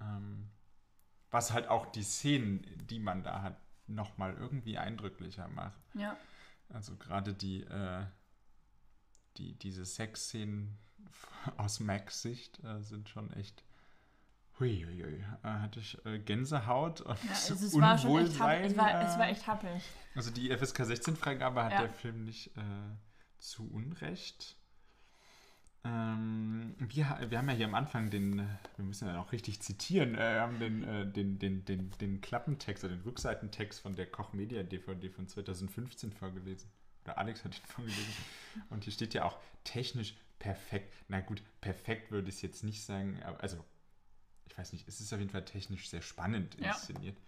[0.00, 0.50] Ähm,
[1.30, 5.78] was halt auch die Szenen, die man da hat, nochmal irgendwie eindrücklicher macht.
[5.94, 6.16] Ja.
[6.68, 8.04] Also gerade die, äh,
[9.36, 10.78] die diese Sexszenen
[11.56, 13.64] aus Macs Sicht äh, sind schon echt.
[14.60, 18.64] Huiuiui, äh, hatte ich äh, Gänsehaut und Ja, so also es, war schon echt Unwohlsein,
[18.64, 19.82] es, war, es war äh, echt happig.
[20.14, 21.80] Also die FSK 16 Freigabe hat Ja.
[21.80, 22.60] der Film nicht äh,
[23.38, 24.56] zu Unrecht.
[25.84, 28.38] Ähm, wir, wir haben ja hier am Anfang den,
[28.76, 32.84] wir müssen ja auch richtig zitieren, äh, haben den, äh, den, den, den, den Klappentext
[32.84, 36.70] oder den Rückseitentext von der Koch Media DVD von 2015 vorgelesen.
[37.04, 38.14] Oder Alex hat ihn vorgelesen.
[38.70, 40.92] Und hier steht ja auch technisch perfekt.
[41.08, 43.62] Na gut, perfekt würde ich es jetzt nicht sagen, aber also,
[44.46, 46.68] ich weiß nicht, es ist auf jeden Fall technisch sehr spannend Ja.
[46.68, 47.18] inszeniert.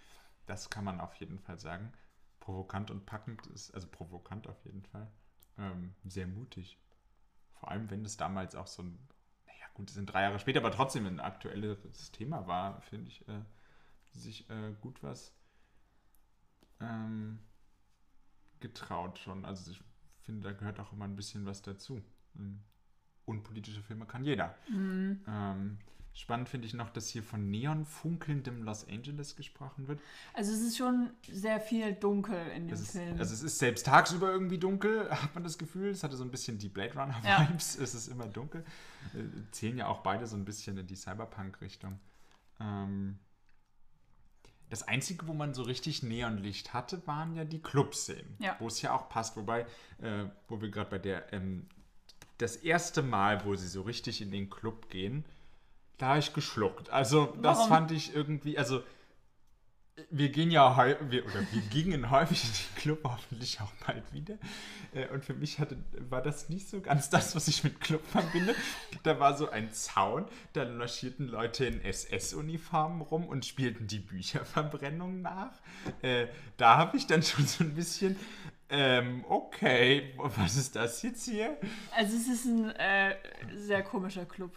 [0.46, 1.92] Das kann man auf jeden Fall sagen.
[2.40, 5.10] Provokant und packend ist, also provokant auf jeden Fall.
[5.58, 6.78] Ähm, sehr mutig.
[7.60, 8.98] Vor allem, wenn es damals auch so ein,
[9.46, 13.26] naja gut, es sind drei Jahre später, aber trotzdem ein aktuelles Thema war, finde ich,
[13.28, 13.42] äh,
[14.12, 15.34] sich äh, gut was
[16.80, 17.38] ähm,
[18.60, 19.44] getraut schon.
[19.44, 19.80] Also ich
[20.22, 22.02] finde, da gehört auch immer ein bisschen was dazu.
[22.36, 22.62] Ähm,
[23.24, 24.54] Unpolitische Filme kann jeder.
[24.70, 25.24] Mhm.
[25.26, 25.78] Ähm,
[26.16, 30.00] spannend finde ich noch, dass hier von neon funkelndem Los Angeles gesprochen wird.
[30.32, 33.18] Also es ist schon sehr viel dunkel in dem Es ist, Film.
[33.18, 35.90] also es ist selbst tagsüber irgendwie dunkel, hat man das Gefühl.
[35.90, 37.76] Es hatte so ein bisschen die Blade Runner-Vibes.
[37.78, 38.64] Es ist immer dunkel.
[39.14, 42.00] Äh, zählen ja auch beide so ein bisschen in die Cyberpunk-Richtung.
[42.60, 43.18] Ähm,
[44.70, 48.36] das Einzige, wo man so richtig Neonlicht hatte, waren ja die Clubszenen.
[48.38, 48.56] Ja.
[48.58, 49.36] Wo es ja auch passt.
[49.36, 49.66] Wobei,
[50.00, 51.68] äh, wo wir gerade bei der, ähm,
[52.38, 55.24] das erste Mal, wo sie so richtig in den Club gehen,
[55.98, 56.90] da habe ich geschluckt.
[56.90, 57.68] Also, das Warum?
[57.68, 58.82] fand ich irgendwie, also
[60.10, 60.76] wir gehen ja
[61.08, 64.36] wir, oder wir gingen häufig in den Club, hoffentlich auch bald wieder.
[64.92, 65.78] Äh, Und für mich hatte,
[66.10, 68.54] war das nicht so ganz das, was ich mit Club verbinde.
[69.04, 75.22] Da war so ein Zaun, da marschierten Leute in SS-Uniformen rum und spielten die Bücherverbrennung
[75.22, 75.52] nach.
[76.02, 76.26] Äh,
[76.58, 78.16] da habe ich dann schon so ein bisschen,
[78.68, 81.56] ähm, okay, was ist das jetzt hier?
[81.96, 83.16] Also es ist ein äh,
[83.54, 84.52] sehr komischer Club.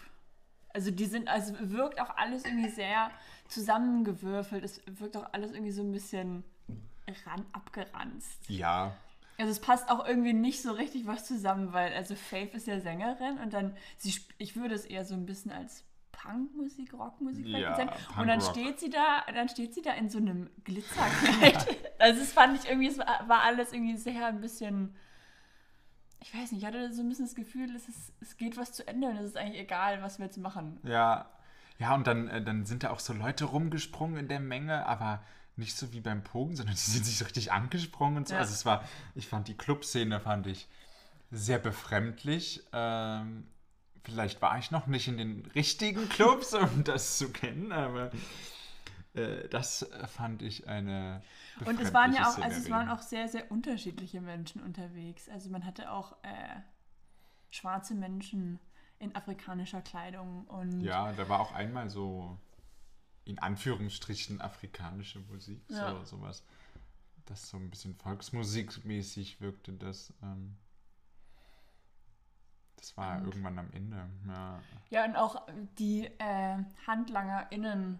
[0.74, 3.10] Also die sind, also wirkt auch alles irgendwie sehr
[3.48, 4.64] zusammengewürfelt.
[4.64, 6.44] Es wirkt auch alles irgendwie so ein bisschen
[7.26, 8.50] ran, abgeranzt.
[8.50, 8.94] Ja,
[9.38, 12.80] Also es passt auch irgendwie nicht so richtig was zusammen, weil also Faith ist ja
[12.80, 17.70] Sängerin und dann, sie, ich würde es eher so ein bisschen als Punkmusik, Rockmusik Ja,
[17.72, 17.94] bezeichnen.
[18.20, 18.56] Und dann Punkrock.
[18.56, 21.66] steht sie da, dann steht sie da in so einem Glitzerkleid.
[22.00, 24.94] also das fand ich irgendwie, es war alles irgendwie sehr ein bisschen,
[26.22, 28.74] ich weiß nicht, ich hatte so ein bisschen das Gefühl, es, ist, es geht was
[28.74, 30.80] zu Ende und es ist eigentlich egal, was wir jetzt machen.
[30.84, 31.30] Ja,
[31.80, 35.24] ja, und dann, äh, dann sind da auch so Leute rumgesprungen in der Menge, aber
[35.56, 38.34] nicht so wie beim Pogen, sondern die sind sich so richtig angesprungen und so.
[38.34, 38.42] Ja.
[38.42, 38.84] Also es war,
[39.16, 40.68] ich fand die Clubszene fand ich
[41.32, 42.64] sehr befremdlich.
[42.74, 43.48] Ähm,
[44.04, 48.12] vielleicht war ich noch nicht in den richtigen Clubs, um das zu kennen, aber
[49.50, 51.22] das äh, fand ich eine
[51.66, 55.30] Und es waren ja auch, also es waren auch sehr, sehr unterschiedliche Menschen unterwegs.
[55.30, 56.60] Also man hatte auch äh,
[57.50, 58.60] schwarze Menschen
[59.00, 62.38] in afrikanischer Kleidung und Ja, da war auch einmal so
[63.26, 65.92] in Anführungsstrichen afrikanische Musik, Ja.
[65.92, 66.44] so sowas.
[67.26, 70.12] Das so ein bisschen Volksmusikmäßig wirkte das.
[70.24, 70.58] Ähm,
[72.76, 74.10] das war Und- irgendwann am Ende.
[74.28, 74.60] Ja.
[74.90, 78.00] Ja, und auch die äh, HandlangerInnen,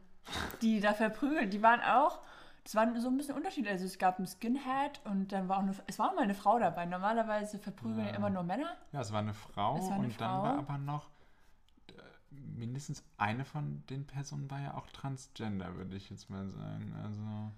[0.62, 2.20] die da verprügelt, die waren auch,
[2.64, 3.72] das waren so ein bisschen Unterschiedlich.
[3.72, 6.36] Also es gab einen Skinhead und dann war auch eine, es war auch mal eine
[6.36, 6.86] Frau dabei.
[6.86, 8.76] Normalerweise verprügeln ja, immer nur Männer.
[8.92, 10.44] ja, es war eine Frau war eine und dann Frau.
[10.44, 11.10] war aber noch
[11.88, 16.96] äh, mindestens eine von den Personen war ja auch Transgender, würde ich jetzt mal sagen.
[17.04, 17.52] Also,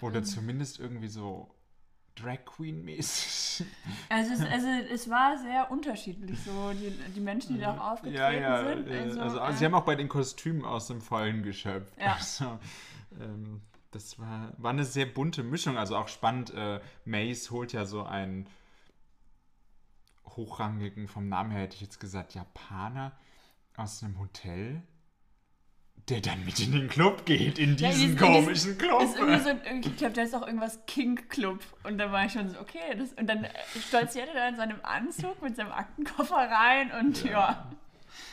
[0.00, 1.55] oder zumindest irgendwie so
[2.16, 3.66] Drag Queen-mäßig.
[4.08, 8.18] also, es, also es war sehr unterschiedlich, so die, die Menschen, die da auch aufgetreten
[8.18, 8.88] ja, ja, sind.
[8.88, 11.92] äh, Also, Also, äh, sie haben auch bei den Kostümen aus dem Vollen geschöpft.
[12.00, 12.14] Ja.
[12.14, 12.58] Also,
[13.20, 15.78] ähm, das war, war eine sehr bunte Mischung.
[15.78, 16.52] Also auch spannend.
[16.54, 18.46] Äh, Mace holt ja so einen
[20.36, 23.12] hochrangigen, vom Namen her hätte ich jetzt gesagt, Japaner
[23.76, 24.82] aus einem Hotel,
[26.08, 29.02] der dann mit in den Club geht, in Ja, diesen diesen- komischen Club.
[29.02, 29.50] ist irgendwie so,
[29.90, 31.60] ich glaube, da ist auch irgendwas King Club.
[31.82, 32.94] Und da war ich schon so, okay.
[32.96, 33.50] Das, und dann äh,
[33.88, 37.70] stolziert er da in seinem Anzug mit seinem Aktenkoffer rein und ja.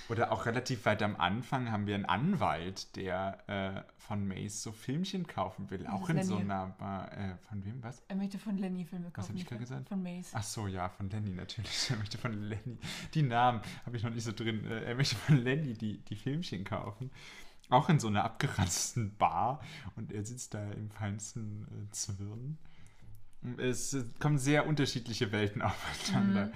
[0.09, 4.71] Oder auch relativ weit am Anfang haben wir einen Anwalt, der äh, von Mace so
[4.71, 5.87] Filmchen kaufen will.
[5.87, 6.51] Auch in so Lenny.
[6.51, 7.11] einer Bar.
[7.11, 8.03] Äh, von wem was?
[8.07, 9.17] Er möchte von Lenny Filme kaufen.
[9.17, 9.89] Was hab ich gerade von- gesagt?
[9.89, 10.31] Von Mace.
[10.33, 11.71] Ach so, ja, von Lenny natürlich.
[11.89, 12.77] Er möchte von Lenny.
[13.13, 14.65] Die Namen habe ich noch nicht so drin.
[14.69, 17.09] Äh, Er möchte von Lenny die, die Filmchen kaufen.
[17.73, 19.61] Auch in so einer abgeranzten Bar.
[19.95, 22.57] Und er sitzt da im feinsten äh, Zwirn.
[23.57, 26.51] Es kommen sehr unterschiedliche Welten aufeinander.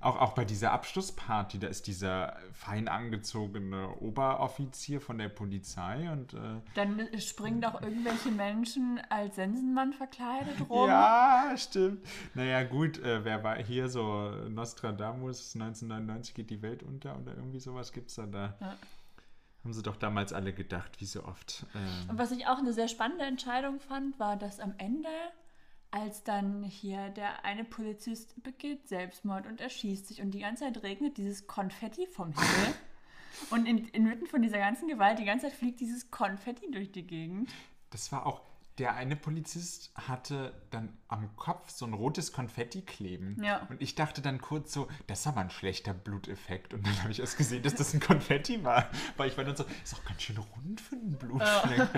[0.00, 6.34] Auch, auch bei dieser Abschlussparty, da ist dieser fein angezogene Oberoffizier von der Polizei und
[6.34, 10.88] äh, Dann springen doch irgendwelche Menschen als Sensenmann verkleidet rum.
[10.88, 12.04] Ja, stimmt.
[12.34, 17.60] Naja, gut, äh, wer war hier so Nostradamus 1999 geht die Welt unter oder irgendwie
[17.60, 18.56] sowas gibt's da da.
[18.60, 18.76] Ja.
[19.64, 21.64] Haben sie doch damals alle gedacht, wie so oft.
[21.74, 25.08] Ähm, Und was ich auch eine sehr spannende Entscheidung fand, war, dass am Ende
[25.90, 30.82] als dann hier der eine Polizist begeht Selbstmord und erschießt sich und die ganze Zeit
[30.82, 32.74] regnet dieses Konfetti vom Himmel.
[33.50, 37.06] und in, inmitten von dieser ganzen Gewalt, die ganze Zeit fliegt dieses Konfetti durch die
[37.06, 37.48] Gegend.
[37.90, 38.42] Das war auch,
[38.78, 43.40] der eine Polizist hatte dann am Kopf so ein rotes Konfetti kleben.
[43.42, 43.66] Ja.
[43.68, 46.74] Und ich dachte dann kurz so, das ist aber ein schlechter Bluteffekt.
[46.74, 48.90] Und dann habe ich erst gesehen, dass das ein Konfetti war.
[49.16, 51.88] Weil ich war dann so, ist auch ganz schön rund für einen Blutfleck.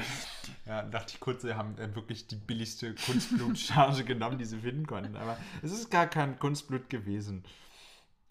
[0.67, 4.59] Ja, dann dachte ich kurz, sie haben äh, wirklich die billigste Kunstblutcharge genommen, die sie
[4.59, 5.17] finden konnten.
[5.17, 7.45] Aber es ist gar kein Kunstblut gewesen.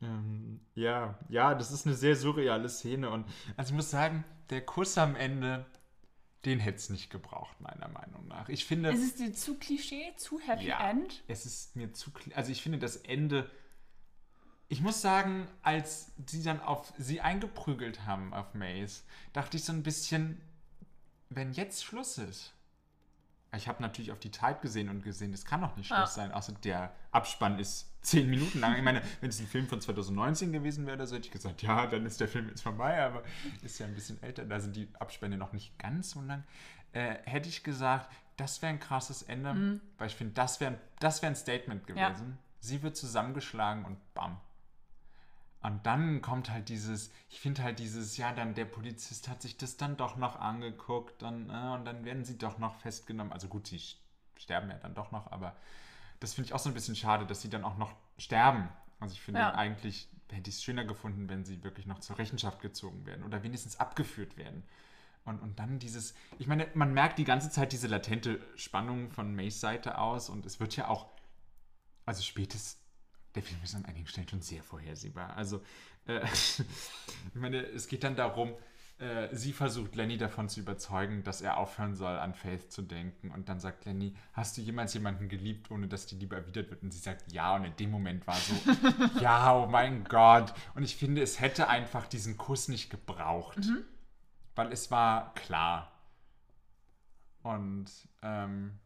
[0.02, 3.10] Ähm, ja, ja, das ist eine sehr surreale Szene.
[3.10, 3.26] Und
[3.58, 5.66] also ich muss sagen, der Kuss am Ende,
[6.46, 8.50] den hätte es nicht gebraucht, meiner Meinung nach.
[8.50, 8.90] Ich finde.
[8.92, 11.24] Ist es dir zu Klischee, zu Happy Ja, End?
[11.28, 12.12] es ist mir zu.
[12.36, 13.50] Also ich finde das Ende.
[14.68, 19.04] Ich muss sagen, als sie dann auf sie eingeprügelt haben auf Maze,
[19.34, 20.42] dachte ich so ein bisschen,
[21.30, 22.55] wenn jetzt Schluss ist.
[23.58, 26.08] Ich habe natürlich auf die Zeit gesehen und gesehen, das kann doch nicht Schluss Ja.
[26.08, 26.32] sein.
[26.32, 28.76] Außer der Abspann ist zehn Minuten lang.
[28.76, 31.88] Ich meine, wenn es ein Film von 2019 gewesen wäre, so hätte ich gesagt, ja,
[31.88, 33.24] dann ist der Film jetzt vorbei, aber
[33.64, 36.44] ist ja ein bisschen älter, da sind die Abspänne noch nicht ganz so lang.
[36.94, 41.22] Äh, hätte ich gesagt, das wäre ein krasses Ende, weil ich finde, das wäre das
[41.22, 42.10] wär ein Statement Ja.
[42.10, 42.38] gewesen.
[42.60, 44.38] Sie wird zusammengeschlagen und bam.
[45.66, 49.58] Und dann kommt halt dieses, ich finde halt dieses, ja, dann der Polizist hat sich
[49.58, 53.34] das dann doch noch angeguckt dann, äh, und dann werden sie doch noch festgenommen.
[53.34, 53.82] Also gut, sie
[54.38, 55.56] sterben ja dann doch noch, aber
[56.20, 58.70] das finde ich auch so ein bisschen schade, dass sie dann auch noch sterben.
[59.00, 59.56] Also ich finde Ja.
[59.56, 63.42] eigentlich hätte ich es schöner gefunden, wenn sie wirklich noch zur Rechenschaft gezogen werden oder
[63.42, 64.64] wenigstens abgeführt werden.
[65.24, 69.34] Und, und dann dieses, ich meine, man merkt die ganze Zeit diese latente Spannung von
[69.34, 71.08] Mays Seite aus und es wird ja auch,
[72.06, 72.78] also spätestens,
[73.36, 75.36] der Film ist an einigen Stellen schon sehr vorhersehbar.
[75.36, 75.62] Also,
[76.08, 78.54] äh, ich meine, es geht dann darum,
[78.98, 83.30] äh, sie versucht Lenny davon zu überzeugen, dass er aufhören soll, an Faith zu denken.
[83.32, 86.82] Und dann sagt Lenny, hast du jemals jemanden geliebt, ohne dass die Liebe erwidert wird?
[86.82, 87.56] Und sie sagt, ja.
[87.56, 88.56] Und in dem Moment war so,
[89.20, 90.54] ja, oh mein Gott.
[90.76, 93.60] Und ich finde, es hätte einfach diesen Kuss nicht gebraucht.
[94.56, 95.92] Weil es war klar.
[97.44, 98.80] Und ähm,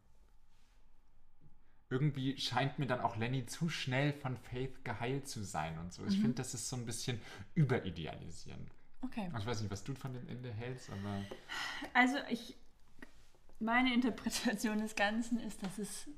[1.90, 6.06] irgendwie scheint mir dann auch Lenny zu schnell von Faith geheilt zu sein und so.
[6.06, 7.20] Ich finde, das ist so ein bisschen
[7.54, 8.70] überidealisieren.
[9.02, 9.30] Okay.
[9.36, 11.24] Ich weiß nicht, was du von dem Ende hältst, aber
[11.94, 12.56] Also ich,
[13.58, 16.08] meine Interpretation des Ganzen ist, dass es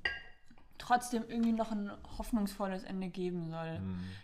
[0.78, 3.80] trotzdem irgendwie noch ein hoffnungsvolles Ende geben soll.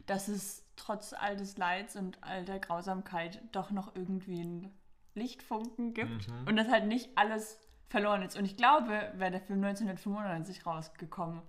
[0.07, 4.73] Dass es trotz all des Leids und all der Grausamkeit doch noch irgendwie einen
[5.15, 7.59] Lichtfunken gibt und dass halt nicht alles
[7.89, 8.37] verloren ist.
[8.37, 11.43] Und ich glaube, wäre der Film 1995 rausgekommen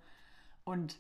[0.64, 0.98] und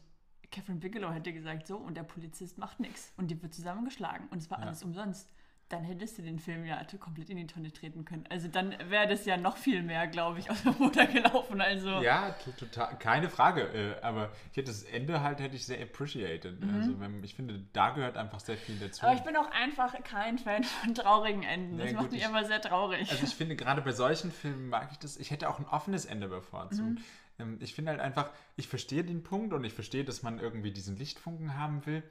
[0.52, 4.40] Catherine Bigelow hätte gesagt, so, und der Polizist macht nichts und die wird zusammengeschlagen und
[4.40, 4.66] es war Ja.
[4.66, 5.32] alles umsonst.
[5.70, 8.24] Dann hättest du den Film ja komplett in die Tonne treten können.
[8.30, 11.62] Also dann wäre das ja noch viel mehr, glaube ich, aus dem Ruder gelaufen.
[11.62, 13.62] Also ja, to- total, keine Frage.
[13.62, 16.58] Äh, aber ich hätte das Ende halt hätte ich sehr appreciated.
[16.74, 19.06] Also wenn, ich finde, da gehört einfach sehr viel dazu.
[19.06, 21.78] Aber ich bin auch einfach kein Fan von traurigen Enden.
[21.78, 23.12] Das Nee, macht gut, mich ich- immer sehr traurig.
[23.12, 25.18] Also ich finde, gerade bei solchen Filmen mag ich das.
[25.18, 27.00] Ich hätte auch ein offenes Ende bevorzugt.
[27.38, 30.72] Ähm, Ich finde halt einfach, ich verstehe den Punkt und ich verstehe, dass man irgendwie
[30.72, 32.02] diesen Lichtfunken haben will.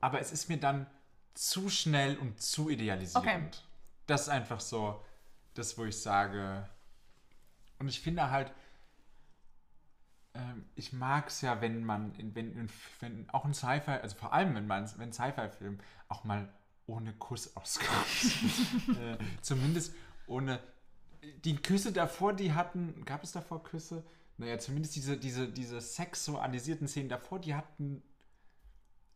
[0.00, 0.86] Aber es ist mir dann
[1.34, 3.56] zu schnell und zu idealisierend.
[3.56, 3.64] Okay.
[4.06, 5.04] Das ist einfach so,
[5.54, 6.68] das, wo ich sage.
[7.78, 8.52] Und ich finde halt,
[10.34, 12.68] ähm, ich mag es ja, wenn man, in, wenn, in,
[13.00, 16.52] wenn auch ein Sci-Fi, also vor allem wenn man, wenn Sci-Fi-Film auch mal
[16.86, 18.98] ohne Kuss auskommt.
[19.00, 19.94] äh, zumindest
[20.26, 20.60] ohne.
[21.44, 23.04] Die Küsse davor, die hatten.
[23.04, 24.04] Gab es davor Küsse?
[24.36, 28.02] Naja, zumindest diese, diese, diese sexualisierten Szenen davor, die hatten.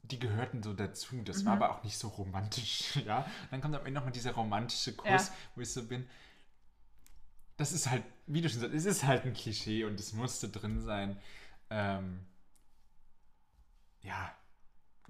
[0.03, 1.23] Die gehörten so dazu.
[1.23, 2.97] Das war aber auch nicht so romantisch.
[3.07, 3.25] Ja?
[3.51, 5.35] Dann kommt am Ende nochmal dieser romantische Kuss, Ja.
[5.55, 6.09] wo ich so bin.
[7.57, 10.49] Das ist halt, wie du schon sagst, es ist halt ein Klischee und es musste
[10.49, 11.21] drin sein.
[11.71, 12.27] Ähm,
[14.03, 14.35] ja,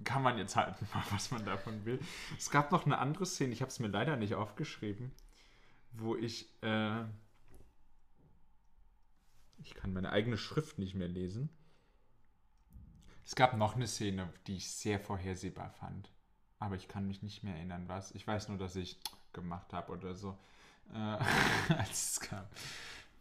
[0.03, 1.99] kann man jetzt halten, was man davon will.
[2.37, 5.11] Es gab noch eine andere Szene, ich habe es mir leider nicht aufgeschrieben,
[5.93, 7.03] wo ich, äh,
[9.63, 11.49] ich kann meine eigene Schrift nicht mehr lesen.
[13.25, 16.09] Es gab noch eine Szene, die ich sehr vorhersehbar fand.
[16.59, 18.11] Aber ich kann mich nicht mehr erinnern, was.
[18.11, 18.97] Ich weiß nur, dass ich
[19.33, 20.37] gemacht habe oder so,
[20.93, 20.97] äh,
[21.77, 22.45] als es kam.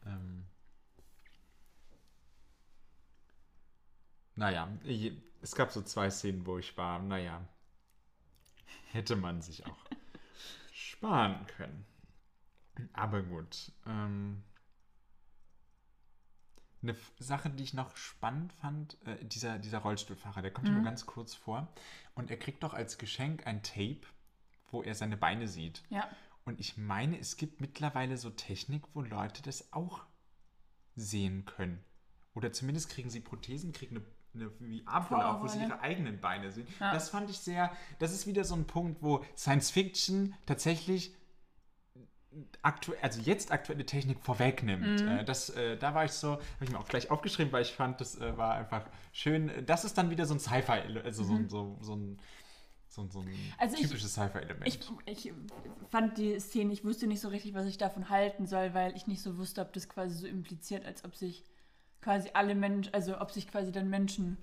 [0.06, 0.44] Ähm,
[4.36, 7.42] naja, ich, es gab so zwei Szenen, wo ich war, naja,
[8.92, 9.86] hätte man sich auch
[10.72, 11.84] sparen können.
[12.92, 13.72] Aber gut.
[13.86, 14.42] Ähm,
[16.82, 20.82] eine Sache, die ich noch spannend fand, äh, dieser, dieser Rollstuhlfahrer, der kommt ja nur
[20.82, 21.68] ganz kurz vor
[22.14, 24.00] und er kriegt doch als Geschenk ein Tape,
[24.70, 25.82] wo er seine Beine sieht.
[25.90, 26.08] ja.
[26.44, 30.04] Und ich meine, es gibt mittlerweile so Technik, wo Leute das auch
[30.96, 31.84] sehen können.
[32.34, 34.04] Oder zumindest kriegen sie Prothesen, kriegen
[34.34, 36.66] eine, eine Armrolle auf, wo sie ihre eigenen Beine sehen.
[36.80, 36.92] Ja.
[36.92, 41.14] Das fand ich sehr, das ist wieder so ein Punkt, wo Science Fiction tatsächlich
[42.62, 45.02] aktuell, also jetzt aktuelle Technik vorwegnimmt.
[45.02, 45.08] Mhm.
[45.08, 47.72] Äh, das, äh, da war ich so, habe ich mir auch gleich aufgeschrieben, weil ich
[47.72, 49.50] fand, das äh, war einfach schön.
[49.66, 52.18] Das ist dann wieder so ein Sci-Fi, also so, ein- so, so ein,
[52.88, 53.52] so, so ein Mhm.
[53.58, 54.66] Also typisches Sci-Fi-Element.
[54.66, 55.32] Ich, ich
[55.90, 59.06] fand die Szene, ich wusste nicht so richtig, was ich davon halten soll, weil ich
[59.06, 61.44] nicht so wusste, ob das quasi so impliziert, als ob sich
[62.00, 64.36] quasi alle Menschen, also ob sich quasi dann Menschen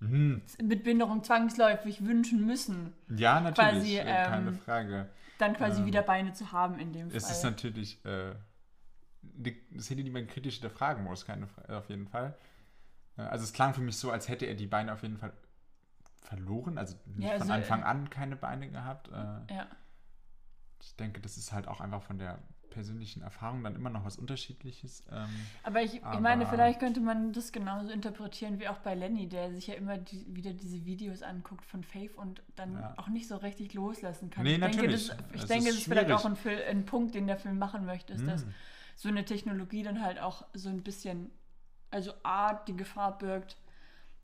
[0.00, 0.42] Mhm.
[0.60, 5.08] mit Behinderung zwangsläufig wünschen müssen, Ja, natürlich, quasi, äh, keine ähm, Frage.
[5.42, 7.32] Dann quasi Ähm, wieder Beine zu haben in dem Es Fall.
[7.32, 8.34] ist natürlich äh,
[9.38, 12.36] eine Szene, die man kritisch hinterfragen muss, keine Fra auf jeden Fall.
[13.16, 15.32] Äh, also es klang für mich so, als hätte er die Beine auf jeden Fall
[16.22, 19.08] verloren, also nicht Ja, von also, Anfang äh, an keine Beine gehabt.
[19.08, 19.12] Äh,
[19.54, 19.66] ja.
[20.80, 22.38] Ich denke, das ist halt auch einfach von der
[22.72, 25.04] persönlichen Erfahrung dann immer noch was Unterschiedliches.
[25.12, 25.28] Ähm,
[25.62, 29.28] Aber ich, ich Aber- meine, vielleicht könnte man das genauso interpretieren wie auch bei Lenny,
[29.28, 32.94] der sich ja immer die, wieder diese Videos anguckt von Faith und dann Ja.
[32.96, 34.44] auch nicht so richtig loslassen kann.
[34.44, 35.08] Nee, ich denke, natürlich.
[35.08, 37.36] das, ich Es denke, ist das ist vielleicht auch ein, Fil- ein Punkt, den der
[37.36, 38.48] Film machen möchte, ist, dass Mm.
[38.96, 41.30] so eine Technologie dann halt auch so ein bisschen,
[41.90, 43.56] also A, die Gefahr birgt,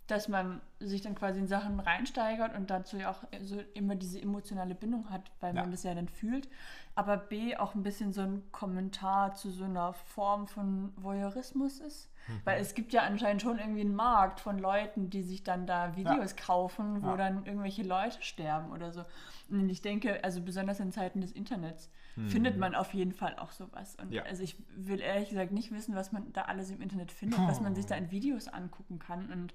[0.09, 4.21] dass man sich dann quasi in Sachen reinsteigert und dazu ja auch so immer diese
[4.21, 5.63] emotionale Bindung hat, weil Ja.
[5.63, 6.49] man das ja dann fühlt.
[6.95, 12.11] Aber B, auch ein bisschen so ein Kommentar zu so einer Form von Voyeurismus ist.
[12.27, 12.41] Mhm.
[12.45, 15.95] Weil es gibt ja anscheinend schon irgendwie einen Markt von Leuten, die sich dann da
[15.97, 17.17] Videos kaufen, wo Ja.
[17.17, 19.05] dann irgendwelche Leute sterben oder so.
[19.51, 22.29] Und ich denke, also besonders in Zeiten des Internets Mhm.
[22.29, 23.95] findet man auf jeden Fall auch sowas.
[23.97, 24.23] Und Ja.
[24.25, 27.61] also ich will ehrlich gesagt nicht wissen, was man da alles im Internet findet, was
[27.61, 29.31] man sich da in Videos angucken kann.
[29.31, 29.55] Und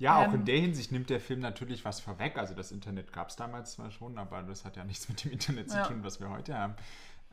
[0.00, 2.38] Ja, auch Ähm, in der Hinsicht nimmt der Film natürlich was vorweg.
[2.38, 5.32] Also das Internet gab es damals zwar schon, aber das hat ja nichts mit dem
[5.32, 5.86] Internet zu Ja.
[5.86, 6.74] tun, was wir heute haben.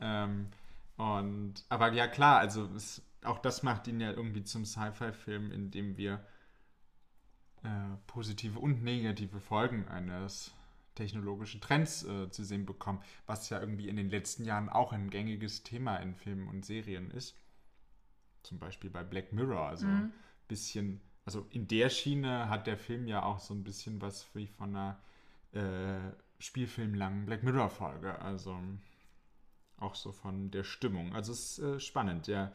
[0.01, 0.49] Ähm,
[0.97, 5.71] und, aber ja klar, also es, auch das macht ihn ja irgendwie zum Sci-Fi-Film, in
[5.71, 6.25] dem wir
[7.63, 7.67] äh,
[8.07, 10.53] positive und negative Folgen eines
[10.95, 15.09] technologischen Trends äh, zu sehen bekommen, was ja irgendwie in den letzten Jahren auch ein
[15.11, 17.35] gängiges Thema in Filmen und Serien ist.
[18.43, 20.07] Zum Beispiel bei Black Mirror, also ein
[20.47, 24.47] bisschen, also in der Schiene hat der Film ja auch so ein bisschen was wie
[24.47, 24.97] von einer
[25.51, 28.57] äh, spielfilmlangen Black Mirror-Folge, also
[29.77, 31.13] auch so von der Stimmung.
[31.13, 32.53] Also es ist äh, spannend, ja.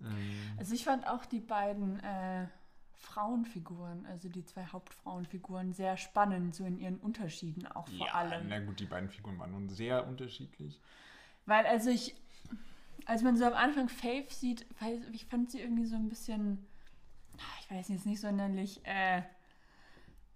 [0.00, 0.08] Ähm,
[0.56, 2.46] also ich fand auch die beiden äh,
[2.94, 8.48] Frauenfiguren, also die zwei Hauptfrauenfiguren, sehr spannend, so in ihren Unterschieden auch vor ja, allem.
[8.48, 10.80] na gut, die beiden Figuren waren nun sehr unterschiedlich.
[11.44, 12.14] Weil also ich,
[13.04, 14.64] als man so am Anfang Faith sieht,
[15.12, 16.66] ich fand sie irgendwie so ein bisschen,
[17.60, 19.22] ich weiß jetzt nicht sonderlich, äh,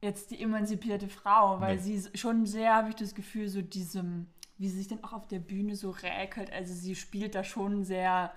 [0.01, 1.83] jetzt die emanzipierte Frau, weil Nee.
[1.83, 4.27] sie schon sehr, habe ich das Gefühl, so diesem,
[4.59, 7.85] wie sie sich dann auch auf der Bühne so räkelt, also sie spielt da schon
[7.85, 8.33] sehr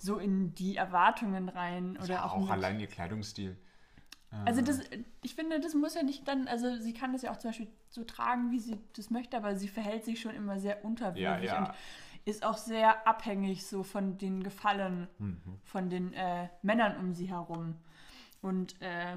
[0.00, 3.56] so in die Erwartungen rein oder ja, auch, auch allein ihr Kleidungsstil.
[4.44, 4.80] also Äh, das,
[5.22, 7.68] ich finde, das muss ja nicht dann, also sie kann das ja auch zum Beispiel
[7.88, 11.38] so tragen, wie sie das möchte, aber sie verhält sich schon immer sehr unterwürfig Ja,
[11.40, 11.58] ja.
[11.58, 11.70] und
[12.26, 15.60] ist auch sehr abhängig so von den Gefallen Mhm.
[15.62, 17.76] von den äh, Männern um sie herum.
[18.44, 19.16] Und äh,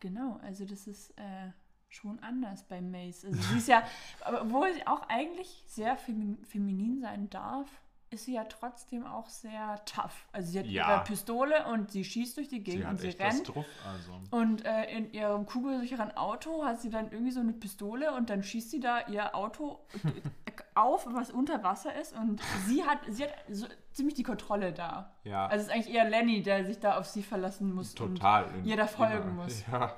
[0.00, 1.50] genau, also das ist äh,
[1.88, 3.24] schon anders bei Mace.
[3.24, 3.82] Also sie ist ja,
[4.24, 7.68] aber obwohl sie auch eigentlich sehr femi feminin sein darf,
[8.10, 10.28] ist sie ja trotzdem auch sehr tough.
[10.30, 10.94] Also sie hat Ja.
[10.94, 13.48] ihre Pistole und sie schießt durch die sie Gegend hat und sie rennt.
[13.48, 14.20] drauf, also.
[14.30, 18.44] Und äh, in ihrem kugelsicheren Auto hat sie dann irgendwie so eine Pistole und dann
[18.44, 19.80] schießt sie da ihr Auto
[20.74, 22.14] auf, was unter Wasser ist.
[22.14, 25.14] Und sie hat, sie hat so ziemlich die Kontrolle da.
[25.24, 25.46] Ja.
[25.46, 27.94] Also es ist eigentlich eher Lenny, der sich da auf sie verlassen muss.
[27.94, 28.46] Total.
[28.46, 29.44] Und ihr da folgen immer.
[29.44, 29.64] muss.
[29.66, 29.94] Ja.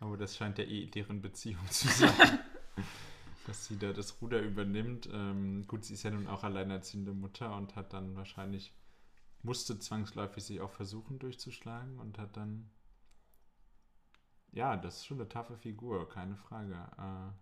[0.00, 2.10] Aber das scheint ja eh deren Beziehung zu sein.
[3.46, 5.08] dass sie da das Ruder übernimmt.
[5.12, 8.72] Ähm, gut, sie ist ja nun auch alleinerziehende Mutter und hat dann wahrscheinlich,
[9.42, 12.70] musste zwangsläufig sich auch versuchen durchzuschlagen und hat dann,
[14.52, 16.74] ja, das ist schon eine taffe Figur, keine Frage.
[16.98, 17.32] Äh,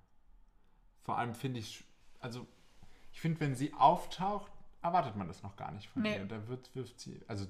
[1.03, 1.85] vor allem finde ich,
[2.21, 2.47] also
[3.13, 4.53] ich finde, wenn sie auftaucht,
[4.83, 6.17] erwartet man das noch gar nicht von Nee.
[6.17, 6.25] ihr.
[6.27, 7.47] Da wird, wirft sie, also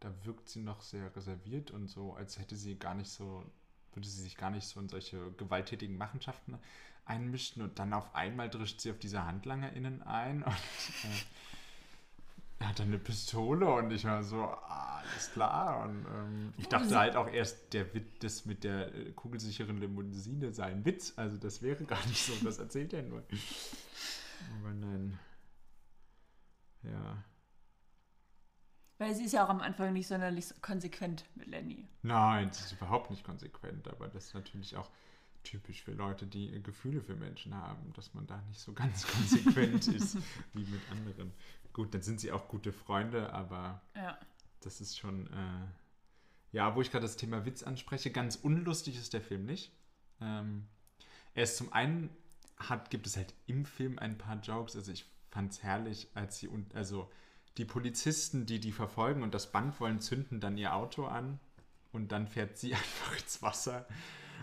[0.00, 3.44] da wirkt sie noch sehr reserviert und so, als hätte sie gar nicht so,
[3.92, 6.58] würde sie sich gar nicht so in solche gewalttätigen Machenschaften
[7.04, 11.08] einmischen und dann auf einmal drischt sie auf diese HandlangerInnen ein und äh,
[12.60, 15.84] hat dann eine Pistole und ich war so, ah, alles klar.
[15.84, 19.78] Und ähm, ich dachte Sie- halt auch erst, der Witz, das mit der äh, kugelsicheren
[19.78, 21.12] Limousine sei ein Witz.
[21.16, 23.22] Also das wäre gar nicht so, das erzählt er nur.
[24.60, 25.18] Aber nein.
[26.82, 27.22] Ja.
[28.98, 31.86] Weil sie ist ja auch am Anfang nicht sonderlich konsequent mit Lenny.
[32.02, 34.90] Nein, das ist überhaupt nicht konsequent, aber das ist natürlich auch
[35.44, 39.06] typisch für Leute, die äh, Gefühle für Menschen haben, dass man da nicht so ganz
[39.12, 40.16] konsequent ist
[40.52, 41.32] wie mit anderen.
[41.72, 44.18] Gut, dann sind sie auch gute Freunde, aber Ja.
[44.60, 45.66] das ist schon, äh,
[46.52, 49.70] ja, wo ich gerade das Thema Witz anspreche, ganz unlustig ist der Film nicht.
[50.20, 50.66] Ähm,
[51.34, 52.10] er ist zum einen,
[52.56, 56.38] hat, gibt es halt im Film ein paar Jokes, also ich fand es herrlich, als
[56.38, 57.10] sie, und also
[57.58, 61.38] die Polizisten, die die verfolgen und das Band wollen, zünden dann ihr Auto an
[61.92, 63.86] und dann fährt sie einfach ins Wasser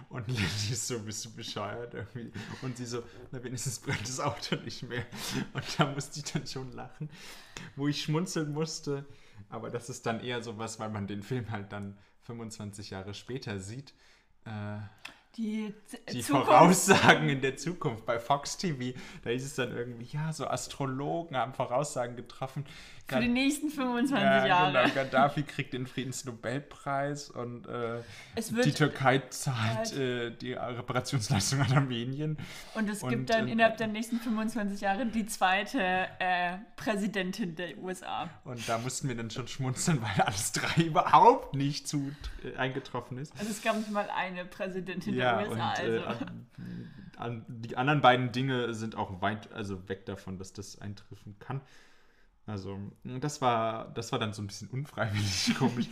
[0.09, 2.31] und Lilly ist so, bist du bescheuert irgendwie?
[2.61, 5.05] Und sie so, na wenigstens brennt das Auto nicht mehr.
[5.53, 7.09] Und da musste ich dann schon lachen,
[7.75, 9.05] wo ich schmunzeln musste.
[9.49, 13.13] Aber das ist dann eher so was, weil man den Film halt dann 25 Jahre
[13.13, 13.93] später sieht.
[14.45, 14.77] Äh,
[15.37, 15.73] Die,
[16.11, 20.31] die Zukunft- Voraussagen in der Zukunft bei Fox TV, da hieß es dann irgendwie, ja,
[20.31, 22.65] so Astrologen haben Voraussagen getroffen.
[23.07, 24.71] Für die nächsten 25 ja, Jahre.
[24.71, 28.01] Genau, Gaddafi kriegt den Friedensnobelpreis und äh,
[28.63, 32.37] die Türkei zahlt halt- äh, die Reparationsleistung an Armenien.
[32.73, 35.79] und es und, gibt dann äh, innerhalb der nächsten 25 Jahre die zweite
[36.17, 38.27] äh, Präsidentin der USA.
[38.43, 42.11] Und da mussten wir dann schon schmunzeln, weil alles drei überhaupt nicht zu,
[42.43, 43.33] äh, eingetroffen ist.
[43.37, 45.73] Also es gab nicht mal eine Präsidentin Ja, und USA.
[45.81, 46.25] äh, Also.
[46.25, 46.47] an,
[47.17, 51.61] an, die anderen beiden Dinge sind auch weit, also weg davon, dass das eintreffen kann.
[52.47, 55.87] Also, das war, das war dann so ein bisschen unfreiwillig komisch.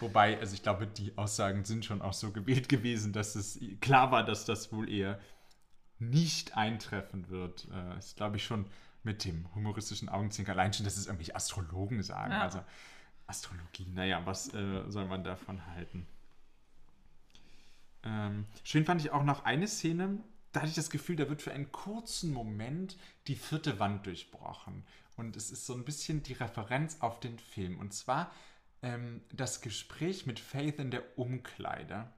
[0.00, 4.10] Wobei, also ich glaube, die Aussagen sind schon auch so gewählt gewesen, dass es klar
[4.10, 5.18] war, dass das wohl eher
[5.98, 7.68] nicht eintreffen wird.
[7.72, 8.66] Äh, ist, glaube ich, schon
[9.02, 12.32] mit dem humoristischen Augenzwinker allein schon, dass es irgendwelche Astrologen sagen.
[12.32, 12.42] Ja.
[12.42, 12.60] Also,
[13.26, 16.06] Astrologie, naja, was äh, soll man davon halten?
[18.04, 20.18] Ähm, schön fand ich auch noch eine Szene,
[20.54, 22.96] da hatte ich das Gefühl, da wird für einen kurzen Moment
[23.26, 24.84] die vierte Wand durchbrochen.
[25.16, 27.78] Und es ist so ein bisschen die Referenz auf den Film.
[27.78, 28.30] Und zwar
[28.82, 32.08] ähm, das Gespräch mit Faith in der Umkleide,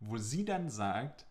[0.00, 1.24] wo sie dann sagt,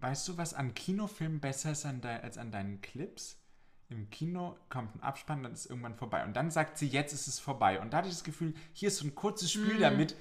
[0.00, 3.36] weißt du, was an Kinofilmen besser ist als an deinen Clips?
[3.90, 6.24] Im Kino kommt ein Abspann, dann ist irgendwann vorbei.
[6.24, 7.78] Und dann sagt sie, jetzt ist es vorbei.
[7.80, 10.16] Und da hatte ich das Gefühl, hier ist so ein kurzes Spiel damit,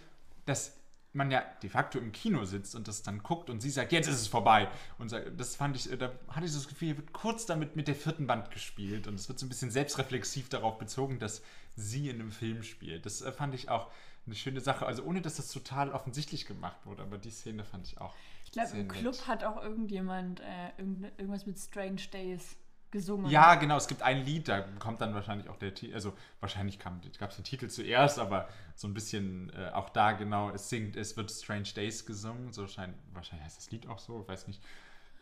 [0.45, 0.78] dass
[1.13, 4.07] man ja de facto im Kino sitzt und das dann guckt und sie sagt, jetzt
[4.07, 4.69] ist es vorbei.
[4.97, 7.75] Und das fand ich, äh, da hatte ich so das Gefühl, hier wird kurz damit
[7.75, 11.41] mit der vierten Band gespielt und es wird so ein bisschen selbstreflexiv darauf bezogen, dass
[11.75, 13.05] sie in einem Film spielt.
[13.05, 13.89] Das äh, fand ich auch
[14.25, 14.85] eine schöne Sache.
[14.85, 18.13] Also ohne, dass das total offensichtlich gemacht wurde, aber die Szene fand ich auch.
[18.45, 18.89] Ich glaube, im nett.
[18.89, 22.55] Club hat auch irgendjemand äh, irgendwas mit Strange Days
[22.91, 23.29] gesungen.
[23.29, 26.79] Ja, genau, es gibt ein Lied, da kommt dann wahrscheinlich auch der Titel, also wahrscheinlich
[26.79, 30.95] gab es den Titel zuerst, aber so ein bisschen äh, auch da genau, es singt,
[30.95, 34.63] es wird Strange Days gesungen, so scheint, wahrscheinlich heißt das Lied auch so, weiß nicht.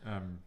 [0.06, 0.42] Ähm,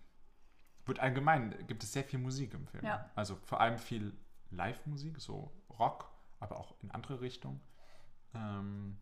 [0.86, 2.84] wird allgemein, gibt es sehr viel Musik im Film.
[2.84, 3.10] Ja.
[3.14, 4.16] Also vor allem viel
[4.50, 6.10] Live-Musik, so Rock,
[6.40, 7.60] aber auch in andere Richtungen.
[8.34, 8.98] Ähm,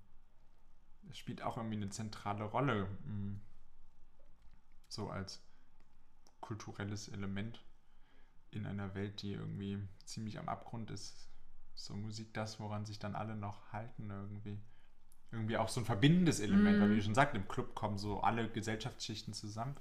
[1.09, 3.41] es spielt auch irgendwie eine zentrale Rolle, mh,
[4.89, 5.43] so als
[6.41, 7.63] kulturelles Element
[8.51, 11.29] in einer Welt, die irgendwie ziemlich am Abgrund ist.
[11.75, 14.59] So Musik das, woran sich dann alle noch halten irgendwie.
[15.31, 18.21] Irgendwie auch so ein verbindendes Element, weil wie ich schon sagte, im Club kommen so
[18.21, 19.77] alle Gesellschaftsschichten zusammen.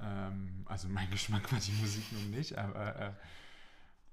[0.00, 3.12] Ähm, also mein Geschmack war die Musik nun nicht, aber äh,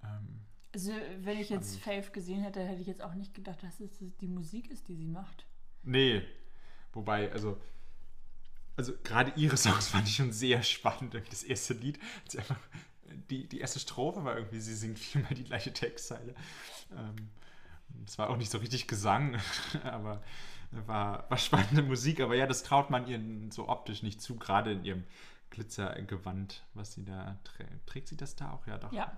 [0.03, 0.41] ähm,
[0.73, 1.79] Also, wenn ich jetzt.
[1.79, 4.95] Faith gesehen hätte, hätte ich jetzt auch nicht gedacht, dass es die Musik ist, die
[4.95, 5.45] sie macht.
[5.83, 6.21] Nee.
[6.93, 7.61] Wobei, also,
[8.75, 11.15] also gerade ihre Songs fand ich schon sehr spannend.
[11.29, 12.59] Das erste Lied, als sie einfach,
[13.29, 16.35] die, die erste Strophe war irgendwie, sie singt viermal die gleiche Textzeile.
[16.95, 17.29] Ähm,
[18.05, 19.37] es war auch nicht so richtig Gesang,
[19.83, 20.23] aber
[20.71, 22.21] war, war spannende Musik.
[22.21, 23.19] Aber ja, das traut man ihr
[23.51, 25.03] so optisch nicht zu, gerade in ihrem
[25.49, 27.87] Glitzergewand, was sie da trägt.
[27.87, 28.67] Trägt sie das da auch?
[28.67, 28.91] Ja, doch.
[28.91, 29.17] Ja,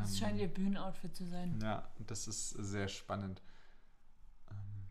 [0.00, 1.60] das Ähm, scheint ihr Bühnenoutfit zu sein.
[1.62, 3.42] ja, das ist sehr spannend.
[4.50, 4.88] Ähm,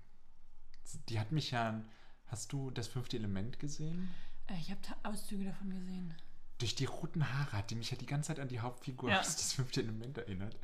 [1.10, 1.82] Die hat mich ja.
[2.28, 4.16] Hast du das fünfte Element gesehen?
[4.48, 6.14] Äh, Ich habe Auszüge davon gesehen.
[6.60, 9.20] Durch die roten Haare hat die mich ja die ganze Zeit an die Hauptfigur Ja.
[9.22, 10.56] aus das fünfte Element erinnert.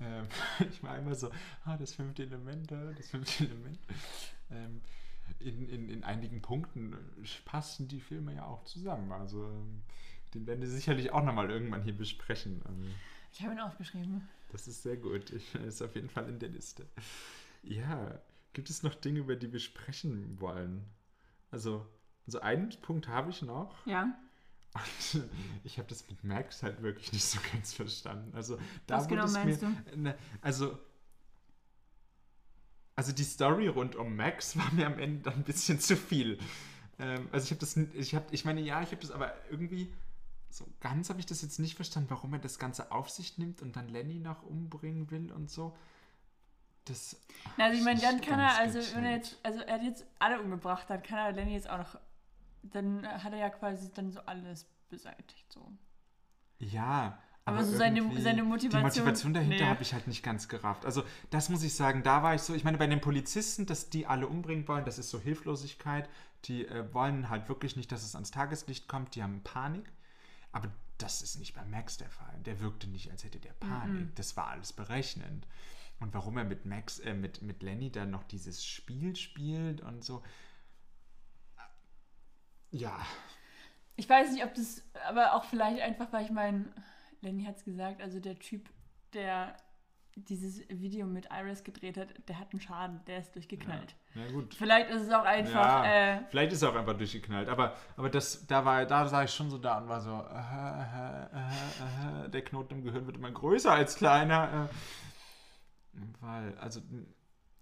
[0.00, 0.26] Ähm,
[0.70, 1.30] ich war immer so,
[1.64, 3.78] ah, das fünfte Element, ah, das fünfte Element.
[4.50, 4.80] Ähm,
[5.40, 6.96] in, in, in einigen Punkten
[7.44, 9.12] passen die Filme ja auch zusammen.
[9.12, 9.82] Also ähm,
[10.34, 12.62] den werden wir sicherlich auch nochmal irgendwann hier besprechen.
[12.68, 12.94] Ähm,
[13.32, 14.28] Ich habe ihn aufgeschrieben.
[14.52, 15.30] Das ist sehr gut.
[15.30, 16.86] Ich, ist auf jeden Fall in der Liste.
[17.62, 18.18] Ja,
[18.52, 20.84] gibt es noch Dinge, über die wir sprechen wollen?
[21.50, 21.86] Also,
[22.26, 23.84] also einen Punkt habe ich noch.
[23.86, 24.16] Ja.
[25.14, 25.30] Und
[25.64, 28.34] ich habe das mit Max halt wirklich nicht so ganz verstanden.
[28.34, 30.78] Also, da Was genau es meinst mir, Ne, also,
[32.94, 36.38] also die Story rund um Max war mir am Ende dann ein bisschen zu viel.
[36.98, 39.92] Ähm, also ich habe das, ich habe, ich meine, ja, ich habe das aber irgendwie
[40.56, 43.62] so ganz habe ich das jetzt nicht verstanden, warum er das Ganze auf sich nimmt
[43.62, 45.76] und dann Lenny noch umbringen will und so.
[46.86, 47.20] Das.
[47.58, 49.32] Na, also ich meine, dann kann er, also wenn er gecheckt.
[49.32, 51.98] jetzt, also er hat jetzt alle umgebracht, dann kann er Lenny jetzt auch noch,
[52.72, 55.70] dann hat er ja quasi dann so alles beseitigt, so.
[56.58, 59.70] Ja, Aber so seine- seine Motivation- Die Motivation dahinter nee.
[59.70, 60.84] habe ich halt nicht ganz gerafft.
[60.84, 62.54] Also, das muss ich sagen, da war ich so.
[62.54, 66.08] Ich meine, bei den Polizisten, dass die alle umbringen wollen, das ist so Hilflosigkeit.
[66.46, 69.14] Die äh, wollen halt wirklich nicht, dass es ans Tageslicht kommt.
[69.14, 69.92] Die haben Panik.
[70.52, 72.34] Aber das ist nicht bei Max der Fall.
[72.46, 74.14] Der wirkte nicht, als hätte der Panik.
[74.16, 75.46] Das war alles berechnend.
[76.00, 80.04] Und warum er mit Max, äh, mit, mit Lenny dann noch dieses Spiel spielt und
[80.04, 80.22] so.
[82.76, 82.98] Ja,
[83.96, 86.66] Ich weiß nicht, ob das, aber auch vielleicht einfach, weil ich meine,
[87.22, 88.68] Lenny hat es gesagt, also der Typ,
[89.14, 89.56] der
[90.16, 93.94] dieses Video mit Iris gedreht hat, der hat einen Schaden, der ist durchgeknallt.
[94.14, 94.54] na gut.
[94.54, 97.48] Vielleicht ist es auch einfach, Ja, äh, vielleicht ist er auch einfach durchgeknallt.
[97.50, 101.34] Aber, aber das, da war, da sah ich schon so da und war so, äh,
[101.34, 104.70] äh, äh, äh, der Knoten im Gehirn wird immer größer als kleiner.
[105.94, 106.80] Äh, weil, also,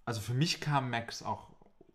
[0.04, 1.50] also für mich kam Max auch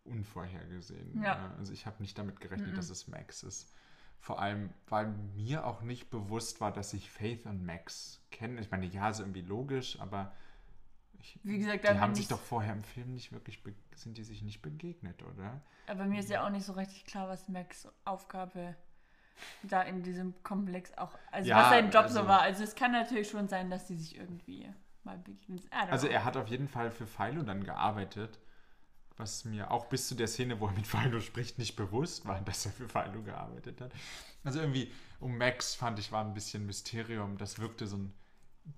[0.10, 1.22] unvorhergesehen.
[1.22, 1.54] Ja.
[1.58, 3.74] Also ich habe nicht damit gerechnet, dass es Max ist.
[4.20, 8.60] Vor allem, weil mir auch nicht bewusst war, dass ich Faith und Max kenne.
[8.60, 10.34] Ich meine, ja, ist irgendwie logisch, aber
[11.20, 13.62] ich, Wie gesagt, die haben sich ich- doch vorher im Film nicht wirklich,
[13.96, 15.62] sind die sich nicht begegnet, oder?
[15.88, 18.76] aber mir ist ja auch nicht so richtig klar, was Max Aufgabe
[19.64, 22.42] da in diesem Komplex auch, also Ja, was sein Job also- so war.
[22.42, 24.70] Also es kann natürlich schon sein, dass die sich irgendwie
[25.04, 25.62] mal begegnen.
[25.72, 28.38] Also er hat auf jeden Fall für Philo dann gearbeitet,
[29.20, 32.40] was mir auch bis zu der Szene, wo er mit Philo spricht, nicht bewusst war,
[32.42, 33.92] dass er für Philo gearbeitet hat.
[34.46, 38.14] Also irgendwie um Max fand ich war ein bisschen Mysterium, das wirkte so ein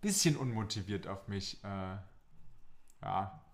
[0.02, 1.64] bisschen unmotiviert auf mich.
[1.64, 1.98] Äh,
[3.04, 3.46] ja.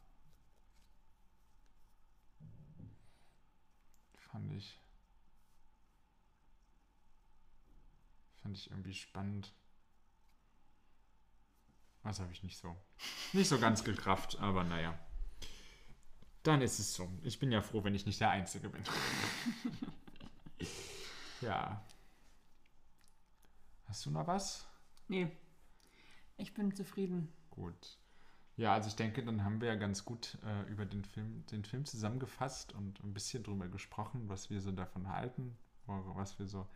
[4.31, 4.79] Fand ich.
[8.41, 9.53] Fand ich irgendwie spannend.
[12.03, 12.77] Das habe ich nicht so.
[13.33, 14.97] Nicht so ganz gekraft, aber naja.
[16.43, 17.09] Dann ist es so.
[17.23, 18.83] Ich bin ja froh, wenn ich nicht der Einzige bin.
[21.41, 21.81] ja.
[23.85, 24.65] Hast du noch was?
[25.07, 25.31] Nee.
[26.37, 27.31] Ich bin zufrieden.
[27.49, 27.97] Gut.
[28.55, 31.63] Ja, also ich denke, dann haben wir ja ganz gut äh, über den Film, den
[31.63, 36.67] Film zusammengefasst und ein bisschen drüber gesprochen, was wir so davon halten, was wir so,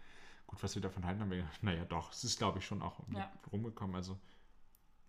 [0.45, 2.99] gut, was wir davon halten, haben wir, naja doch, es ist glaube ich schon auch
[3.11, 3.31] Ja.
[3.51, 4.19] rumgekommen, also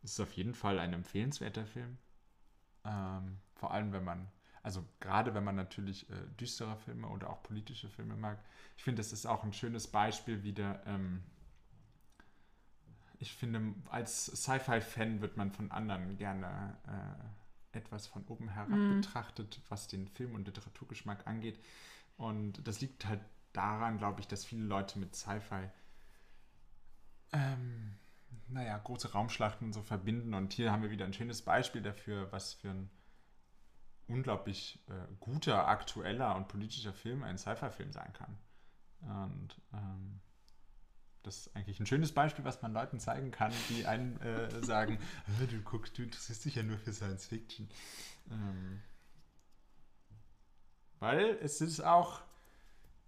[0.03, 1.98] es ist auf jeden Fall ein empfehlenswerter Film,
[2.84, 4.28] ähm, vor allem wenn man,
[4.63, 8.39] also gerade wenn man natürlich äh, düstere Filme oder auch politische Filme mag,
[8.77, 11.23] ich finde, das ist auch ein schönes Beispiel wieder, ähm,
[13.19, 19.61] ich finde, als Sci-Fi-Fan wird man von anderen gerne äh, etwas von oben herab betrachtet,
[19.69, 21.59] was den Film- und Literaturgeschmack angeht.
[22.17, 23.21] Und das liegt halt
[23.53, 25.69] daran, glaube ich, dass viele Leute mit Sci-Fi,
[27.33, 27.95] ähm,
[28.49, 30.35] naja, große Raumschlachten und so verbinden.
[30.35, 32.91] Und hier haben wir wieder ein schönes Beispiel dafür, was für ein
[34.09, 38.36] unglaublich äh, guter, aktueller und politischer Film ein Sci-Fi-Film sein kann.
[39.03, 40.20] Und ähm,
[41.22, 44.98] das ist eigentlich ein schönes Beispiel, was man Leuten zeigen kann, die einen äh, sagen,
[45.26, 47.68] "Ah, du guckst, du interessierst dich ja nur für Science Fiction.
[48.30, 48.80] Ähm,
[51.00, 52.20] weil es ist auch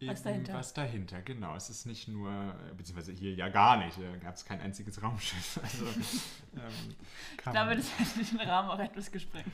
[0.01, 0.55] eben Was dahinter.
[0.55, 1.55] was dahinter, genau.
[1.55, 5.01] Es ist nicht nur, äh, beziehungsweise hier ja gar nicht, da gab es kein einziges
[5.03, 5.61] Raumschiff.
[5.63, 6.95] Also, ähm,
[7.33, 9.47] Ich glaube, das hätte den Rahmen auch etwas gesprengt.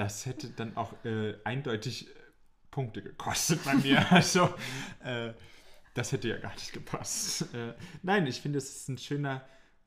[0.00, 2.20] Das hätte dann auch äh, eindeutig äh,
[2.70, 4.04] Punkte gekostet bei mir.
[4.10, 4.48] Also,
[5.04, 5.34] äh,
[5.94, 7.46] das hätte ja gar nicht gepasst.
[7.54, 9.44] Äh, nein, ich finde, es ist ein schöner,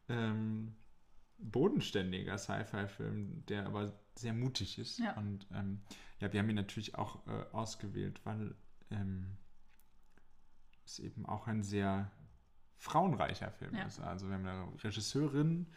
[0.10, 0.76] ähm,
[1.40, 5.00] bodenständiger Sci-Fi-Film, der aber sehr mutig ist.
[5.00, 5.18] Ja.
[5.18, 5.82] Und ähm,
[6.20, 8.54] ja, wir haben ihn natürlich auch äh, ausgewählt, weil
[8.92, 9.38] ähm,
[10.86, 12.12] es eben auch ein sehr
[12.78, 13.86] frauenreicher Film Ja.
[13.86, 14.00] ist.
[14.00, 15.68] Also wir haben eine Regisseurin,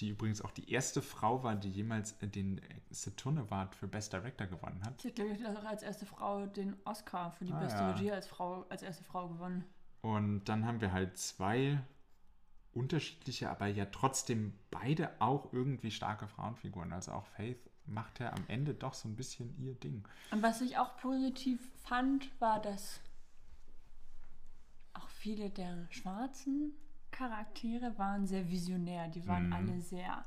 [0.00, 4.46] die übrigens auch die erste Frau war, die jemals den Saturn Award für Best Director
[4.46, 5.00] gewonnen hat.
[5.00, 7.90] Sie hat, glaube ich, auch als erste Frau den Oscar für die Ah, beste ja.
[7.92, 9.64] Regie als Frau, als erste Frau gewonnen.
[10.00, 11.80] Und dann haben wir halt zwei
[12.72, 16.92] unterschiedliche, aber ja trotzdem beide auch irgendwie starke Frauenfiguren.
[16.92, 20.06] Also auch Faith macht ja am Ende doch so ein bisschen ihr Ding.
[20.30, 23.00] Und was ich auch positiv fand, war, dass
[24.94, 26.72] auch viele der schwarzen
[27.18, 29.08] Charaktere waren sehr visionär.
[29.08, 29.52] Die waren Mhm.
[29.52, 30.24] alle sehr,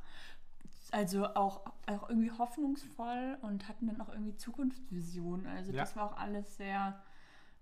[0.91, 5.47] also auch, auch irgendwie hoffnungsvoll und hatten dann auch irgendwie Zukunftsvisionen.
[5.47, 5.81] Also Ja.
[5.83, 7.01] das war auch alles sehr,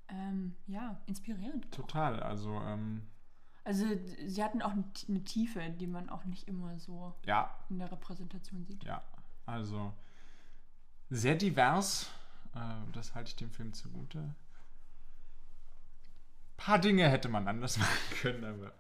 [0.08, 1.72] ähm, ja, inspirierend.
[1.72, 2.20] Total.
[2.24, 3.04] Also ähm,
[3.66, 3.86] Also
[4.26, 7.92] sie hatten auch eine eine Tiefe, die man auch nicht immer so ja, in der
[7.92, 8.84] Repräsentation sieht.
[8.84, 9.04] ja.
[9.46, 9.94] Also
[11.12, 12.10] sehr divers.
[12.56, 12.60] Äh,
[12.94, 14.20] das halte ich dem Film zugute.
[14.20, 14.36] Ein
[16.58, 18.74] paar Dinge hätte man anders machen können, aber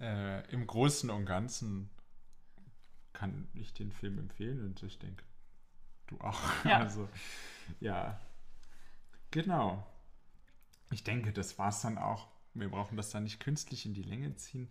[0.00, 1.90] äh, im Großen und Ganzen
[3.12, 5.24] kann ich den Film empfehlen und ich denke,
[6.06, 6.38] du auch.
[6.64, 6.78] Ja.
[6.80, 7.08] Also,
[7.80, 8.20] ja.
[9.30, 9.86] Genau.
[10.90, 14.02] Ich denke, das war es dann auch Wir brauchen das dann nicht künstlich in die
[14.02, 14.68] Länge ziehen.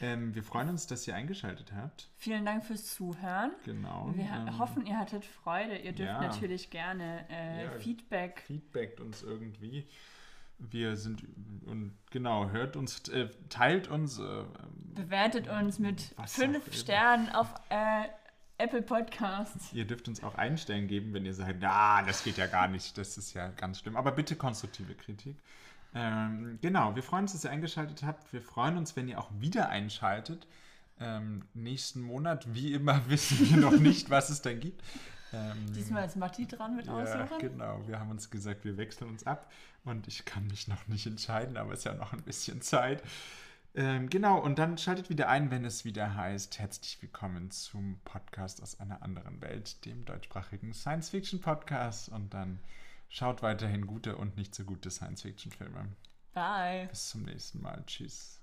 [0.00, 2.10] Ähm, wir freuen uns, dass ihr eingeschaltet habt.
[2.16, 3.52] Vielen Dank fürs Zuhören.
[3.64, 4.10] Genau.
[4.14, 5.76] Wir ähm, hoffen, ihr hattet Freude.
[5.76, 6.20] Ihr dürft ja.
[6.20, 7.70] natürlich gerne äh, Ja.
[7.78, 8.42] Feedback.
[8.46, 9.86] Feedbackt uns irgendwie.
[10.58, 11.22] Wir sind
[11.66, 14.18] und genau, hört uns, äh, teilt uns.
[14.18, 14.44] Äh,
[14.94, 16.74] Bewertet uns mit fünf.
[16.74, 18.04] Sternen auf äh,
[18.58, 19.72] Apple Podcasts.
[19.72, 22.96] ihr dürft uns auch Einstellen geben, wenn ihr sagt, na, das geht ja gar nicht,
[22.96, 23.96] das ist ja ganz schlimm.
[23.96, 25.36] Aber bitte konstruktive Kritik.
[25.94, 28.32] Ähm, genau, wir freuen uns, dass ihr eingeschaltet habt.
[28.32, 30.46] Wir freuen uns, wenn ihr auch wieder einschaltet.
[30.98, 34.82] Ähm, nächsten Monat, wie immer, wissen wir noch nicht, was es dann gibt.
[35.32, 37.38] Ähm, Diesmal ist Matti dran mit Ja, Aussuchen.
[37.40, 37.86] genau.
[37.86, 39.50] Wir haben uns gesagt, wir wechseln uns ab
[39.84, 43.02] und ich kann mich noch nicht entscheiden, aber es ist ja noch ein bisschen Zeit.
[43.74, 48.62] Ähm, genau, und dann schaltet wieder ein, wenn es wieder heißt, herzlich willkommen zum Podcast
[48.62, 52.08] aus einer anderen Welt, dem deutschsprachigen Science-Fiction-Podcast.
[52.08, 52.58] Und dann
[53.10, 55.88] schaut weiterhin gute und nicht so gute Science-Fiction-Filme.
[56.32, 56.86] Bye.
[56.88, 57.82] Bis zum nächsten Mal.
[57.86, 58.40] Tschüss.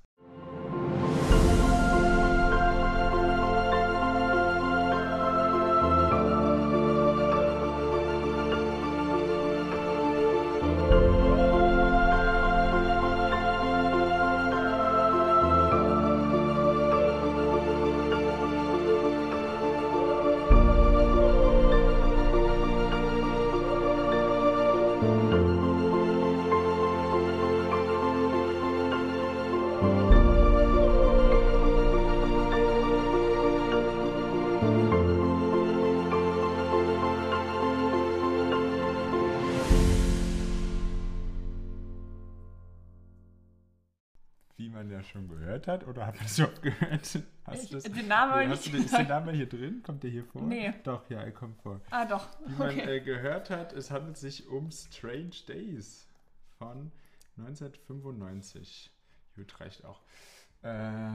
[45.62, 47.02] Gehört hat, oder hat man es überhaupt gehört?
[47.46, 49.04] Hast Ich- du das- den Namen habe ich nicht Ist der.
[49.06, 49.82] Name hier drin?
[49.84, 50.42] Kommt der hier vor?
[50.42, 50.74] Nee.
[50.84, 51.82] Doch, ja, er kommt vor.
[51.90, 52.28] Ah, doch.
[52.46, 52.98] Wie man Okay.
[52.98, 56.08] äh, gehört hat, es handelt sich um Strange Days
[56.58, 56.92] von
[57.38, 58.92] 1995.
[59.36, 60.02] Gut, reicht auch.
[60.62, 61.12] Äh,